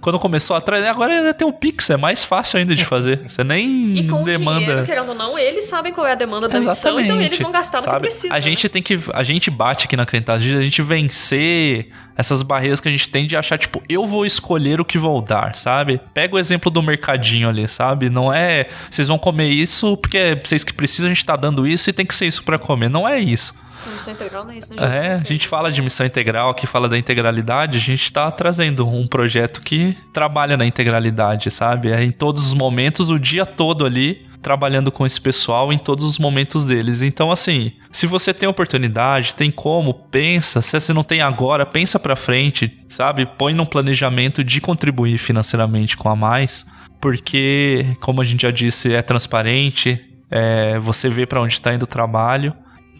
[0.00, 3.20] quando começou atrás, agora tem o Pix, é mais fácil ainda de fazer.
[3.28, 4.60] Você nem E com demanda.
[4.60, 7.52] dinheiro, querendo ou não, eles sabem qual é a demanda da missão, então eles vão
[7.52, 8.00] gastar no que sabe?
[8.06, 8.32] precisa.
[8.32, 8.40] A né?
[8.40, 8.98] gente tem que.
[9.12, 13.26] A gente bate aqui na crentagem, a gente vencer essas barreiras que a gente tem
[13.26, 16.00] de achar, tipo, eu vou escolher o que vou dar, sabe?
[16.12, 18.08] Pega o exemplo do mercadinho ali, sabe?
[18.08, 18.68] Não é.
[18.90, 22.06] Vocês vão comer isso porque vocês que precisam, a gente tá dando isso e tem
[22.06, 22.88] que ser isso pra comer.
[22.88, 23.54] Não é isso.
[23.94, 25.04] Missão integral não é isso, né, Jesus?
[25.04, 28.86] É, a gente fala de missão integral, que fala da integralidade, a gente tá trazendo
[28.86, 31.90] um projeto que trabalha na integralidade, sabe?
[31.90, 36.04] É em todos os momentos, o dia todo ali, trabalhando com esse pessoal em todos
[36.04, 37.00] os momentos deles.
[37.00, 40.60] Então, assim, se você tem oportunidade, tem como, pensa.
[40.60, 43.26] Se você não tem agora, pensa pra frente, sabe?
[43.26, 46.66] Põe num planejamento de contribuir financeiramente com a mais,
[47.00, 51.84] porque, como a gente já disse, é transparente, é, você vê pra onde tá indo
[51.84, 52.52] o trabalho.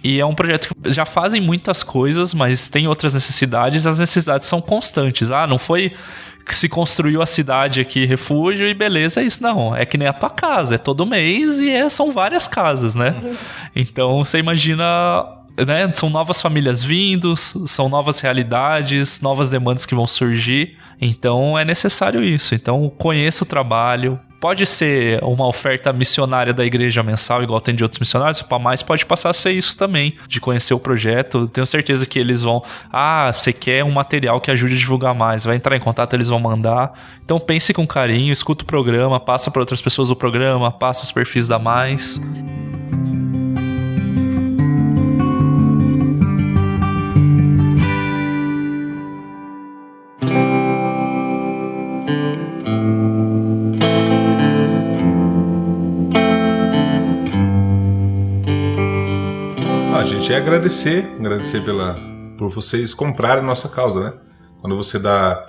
[0.02, 4.48] E é um projeto que já fazem muitas coisas, mas tem outras necessidades, as necessidades
[4.48, 5.30] são constantes.
[5.30, 5.92] Ah, não foi
[6.46, 9.42] que se construiu a cidade aqui, refúgio, e beleza, é isso.
[9.42, 12.94] Não, é que nem a tua casa, é todo mês e é- são várias casas,
[12.94, 13.14] né?
[13.76, 15.36] Então você imagina.
[15.66, 15.90] Né?
[15.94, 20.76] São novas famílias vindo, são novas realidades, novas demandas que vão surgir.
[21.00, 22.54] Então é necessário isso.
[22.54, 27.82] Então conheça o trabalho, Pode ser uma oferta missionária da igreja mensal, igual tem de
[27.82, 31.46] outros missionários, mais pode passar a ser isso também, de conhecer o projeto.
[31.46, 35.44] Tenho certeza que eles vão, ah, você quer um material que ajude a divulgar mais,
[35.44, 37.20] vai entrar em contato, eles vão mandar.
[37.22, 41.12] Então pense com carinho, escuta o programa, passa para outras pessoas o programa, passa os
[41.12, 42.18] perfis da mais.
[60.30, 61.98] Gente é agradecer, agradecer pela,
[62.38, 64.12] por vocês comprarem nossa causa, né?
[64.60, 65.44] Quando você dá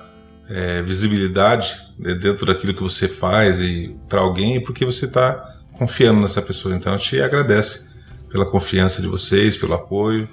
[0.49, 5.36] é, visibilidade né, dentro daquilo que você faz e para alguém, é porque você está
[5.73, 6.73] confiando nessa pessoa.
[6.73, 7.91] Então a gente agradece
[8.27, 10.27] pela confiança de vocês, pelo apoio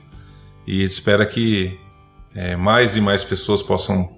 [0.67, 1.79] e espera que
[2.35, 4.09] é, mais e mais pessoas possam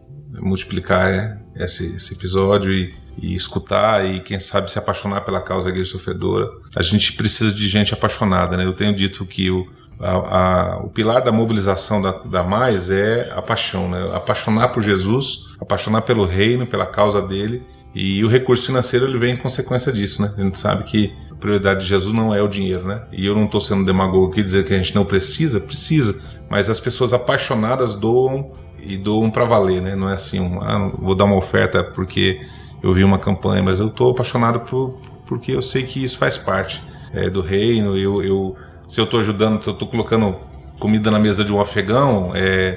[0.41, 5.65] multiplicar é, esse, esse episódio e, e escutar e quem sabe se apaixonar pela causa
[5.65, 6.49] da igreja sofredora.
[6.77, 8.65] A gente precisa de gente apaixonada, né?
[8.65, 9.67] Eu tenho dito que o,
[10.01, 14.11] a, a, o pilar da mobilização da, da Mais é a paixão, né?
[14.15, 17.63] Apaixonar por Jesus, apaixonar pelo reino, pela causa dele.
[17.95, 20.33] E o recurso financeiro ele vem em consequência disso, né?
[20.37, 23.03] A gente sabe que a prioridade de Jesus não é o dinheiro, né?
[23.13, 26.71] E eu não estou sendo demagogo aqui dizer que a gente não precisa, precisa, mas
[26.71, 29.95] as pessoas apaixonadas doam e doam para valer, né?
[29.95, 32.41] Não é assim, um, ah, vou dar uma oferta porque
[32.83, 36.39] eu vi uma campanha, mas eu estou apaixonado por, porque eu sei que isso faz
[36.39, 36.83] parte
[37.13, 37.97] é, do reino.
[37.97, 38.57] Eu, eu,
[38.91, 40.35] se eu estou ajudando, se eu estou colocando
[40.81, 42.77] comida na mesa de um afegão, é,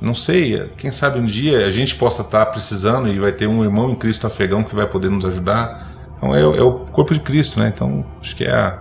[0.00, 3.62] não sei, quem sabe um dia a gente possa estar precisando e vai ter um
[3.62, 5.92] irmão em Cristo afegão que vai poder nos ajudar.
[6.18, 7.70] Então é, é o corpo de Cristo, né?
[7.72, 8.78] Então acho que é,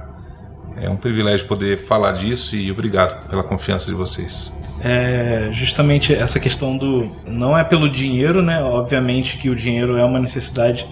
[0.78, 4.60] é um privilégio poder falar disso e obrigado pela confiança de vocês.
[4.82, 7.08] É justamente essa questão do.
[7.28, 8.64] Não é pelo dinheiro, né?
[8.64, 10.88] Obviamente que o dinheiro é uma necessidade,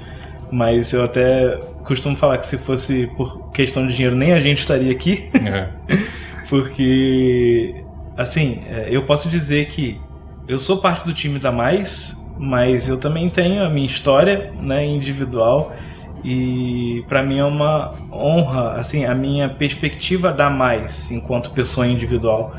[0.52, 4.60] mas eu até costumo falar que se fosse por questão de dinheiro, nem a gente
[4.60, 5.30] estaria aqui.
[5.34, 5.70] É.
[6.50, 7.84] Porque,
[8.18, 10.00] assim, é, eu posso dizer que
[10.48, 14.86] eu sou parte do time da Mais, mas eu também tenho a minha história né,
[14.86, 15.74] individual.
[16.24, 22.54] E para mim é uma honra, assim, a minha perspectiva da mais enquanto pessoa individual.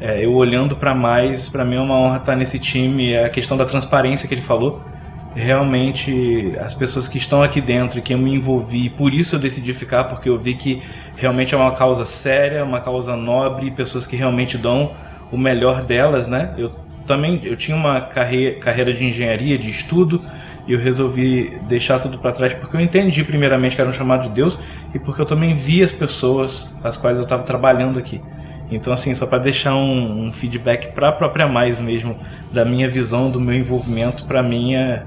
[0.00, 3.12] É, eu olhando para mais, para mim é uma honra estar nesse time.
[3.12, 4.80] É a questão da transparência que ele falou.
[5.34, 9.74] Realmente, as pessoas que estão aqui dentro, que eu me envolvi, por isso eu decidi
[9.74, 10.80] ficar, porque eu vi que
[11.16, 14.92] realmente é uma causa séria, uma causa nobre, pessoas que realmente dão
[15.32, 16.54] o melhor delas, né?
[16.56, 16.72] Eu
[17.04, 20.22] também eu tinha uma carreira, carreira de engenharia, de estudo,
[20.66, 24.28] e eu resolvi deixar tudo para trás porque eu entendi primeiramente que era um chamado
[24.28, 24.58] de Deus
[24.94, 28.20] e porque eu também vi as pessoas as quais eu estava trabalhando aqui.
[28.70, 32.16] Então, assim, só para deixar um, um feedback para a própria Mais mesmo,
[32.50, 35.02] da minha visão, do meu envolvimento, para mim é,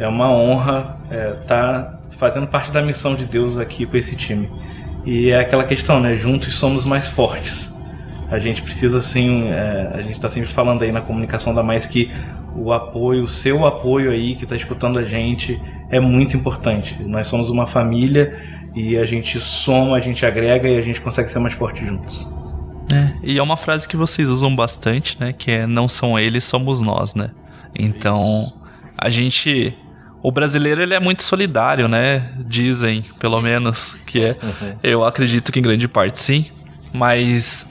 [0.00, 4.16] é uma honra estar é, tá fazendo parte da missão de Deus aqui com esse
[4.16, 4.50] time.
[5.04, 6.16] E é aquela questão, né?
[6.16, 7.72] Juntos somos mais fortes.
[8.30, 11.84] A gente precisa, assim, é, a gente está sempre falando aí na comunicação da Mais
[11.84, 12.10] que
[12.56, 16.96] o apoio, o seu apoio aí que está escutando a gente é muito importante.
[17.02, 18.38] Nós somos uma família
[18.74, 22.26] e a gente soma, a gente agrega e a gente consegue ser mais forte juntos.
[22.92, 25.32] É, e é uma frase que vocês usam bastante, né?
[25.32, 27.30] Que é não são eles, somos nós, né?
[27.78, 28.52] Então,
[28.96, 29.74] a gente.
[30.22, 32.30] O brasileiro ele é muito solidário, né?
[32.38, 34.36] Dizem, pelo menos, que é.
[34.42, 34.76] Uhum.
[34.82, 36.46] Eu acredito que em grande parte sim.
[36.92, 37.66] Mas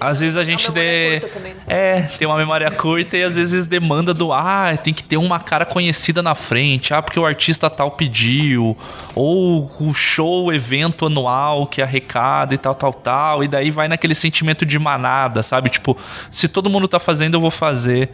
[0.00, 1.20] às vezes a gente de...
[1.32, 1.60] Também, né?
[1.66, 5.38] É, tem uma memória curta e às vezes demanda do ah, tem que ter uma
[5.38, 8.76] cara conhecida na frente, ah, porque o artista tal pediu,
[9.14, 14.14] ou o show, evento anual que arrecada e tal, tal, tal, e daí vai naquele
[14.14, 15.70] sentimento de manada, sabe?
[15.70, 15.96] Tipo,
[16.30, 18.10] se todo mundo tá fazendo, eu vou fazer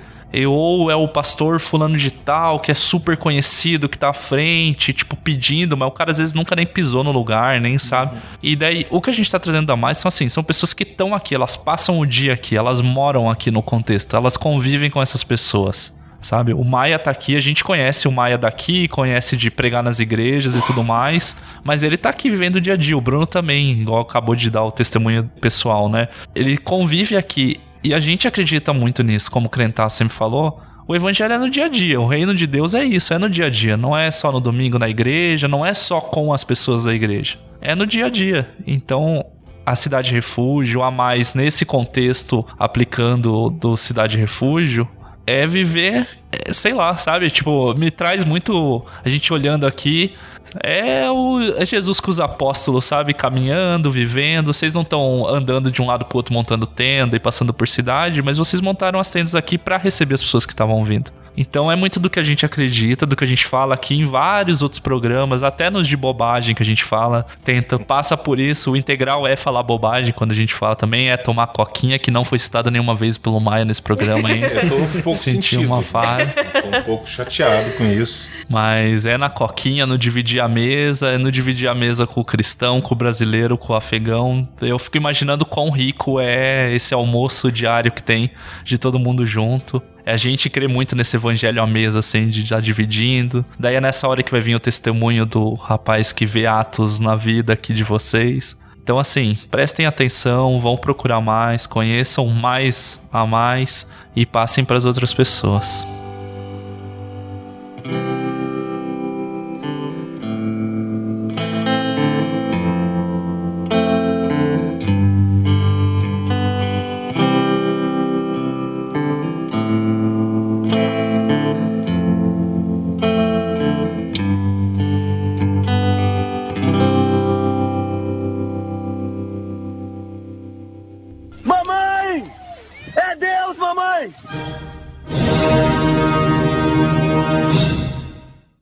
[0.47, 4.93] ou é o pastor fulano de tal, que é super conhecido, que tá à frente,
[4.93, 8.15] tipo, pedindo, mas o cara às vezes nunca nem pisou no lugar, nem sabe.
[8.15, 8.21] Uhum.
[8.43, 10.85] E daí, o que a gente tá trazendo a mais são assim, são pessoas que
[10.85, 15.03] estão aqui, elas passam o dia aqui, elas moram aqui no contexto, elas convivem com
[15.03, 16.55] essas pessoas sabe?
[16.55, 20.55] O Maia tá aqui, a gente conhece o Maia daqui, conhece de pregar nas igrejas
[20.55, 22.97] e tudo mais, mas ele tá aqui vivendo o dia a dia.
[22.97, 26.09] O Bruno também, igual acabou de dar o testemunho pessoal, né?
[26.35, 30.61] Ele convive aqui e a gente acredita muito nisso, como o Crentar sempre falou.
[30.87, 33.31] O evangelho é no dia a dia, o reino de Deus é isso, é no
[33.31, 36.43] dia a dia, não é só no domingo na igreja, não é só com as
[36.43, 38.51] pessoas da igreja, é no dia a dia.
[38.67, 39.25] Então,
[39.65, 44.89] a cidade refúgio, a mais nesse contexto aplicando do cidade refúgio,
[45.27, 47.31] é viver, é, sei lá, sabe?
[47.31, 50.15] Tipo, me traz muito a gente olhando aqui,
[50.63, 53.15] é o é Jesus com os apóstolos, sabe?
[53.15, 54.53] Caminhando, vivendo.
[54.53, 58.21] Vocês não estão andando de um lado pro outro montando tenda e passando por cidade,
[58.23, 61.11] mas vocês montaram as tendas aqui para receber as pessoas que estavam vindo.
[61.37, 64.05] Então é muito do que a gente acredita, do que a gente fala aqui em
[64.05, 68.73] vários outros programas, até nos de bobagem que a gente fala, tenta, passa por isso.
[68.73, 72.25] O integral é falar bobagem quando a gente fala também, é tomar coquinha, que não
[72.25, 74.47] foi citada nenhuma vez pelo Maia nesse programa ainda.
[74.63, 75.67] Eu tô um pouco Senti sentido.
[75.67, 76.27] uma falha.
[76.63, 78.27] Tô um pouco chateado com isso.
[78.49, 82.25] Mas é na coquinha, no dividir a mesa, é no dividir a mesa com o
[82.25, 84.47] cristão, com o brasileiro, com o afegão.
[84.61, 88.31] Eu fico imaginando quão rico é esse almoço diário que tem
[88.65, 89.83] de todo mundo junto.
[90.05, 93.45] A gente crê muito nesse evangelho à mesa, assim, de estar dividindo.
[93.59, 97.15] Daí é nessa hora que vai vir o testemunho do rapaz que vê atos na
[97.15, 98.57] vida aqui de vocês.
[98.83, 103.87] Então, assim, prestem atenção, vão procurar mais, conheçam mais a mais
[104.17, 105.87] e passem para as outras pessoas.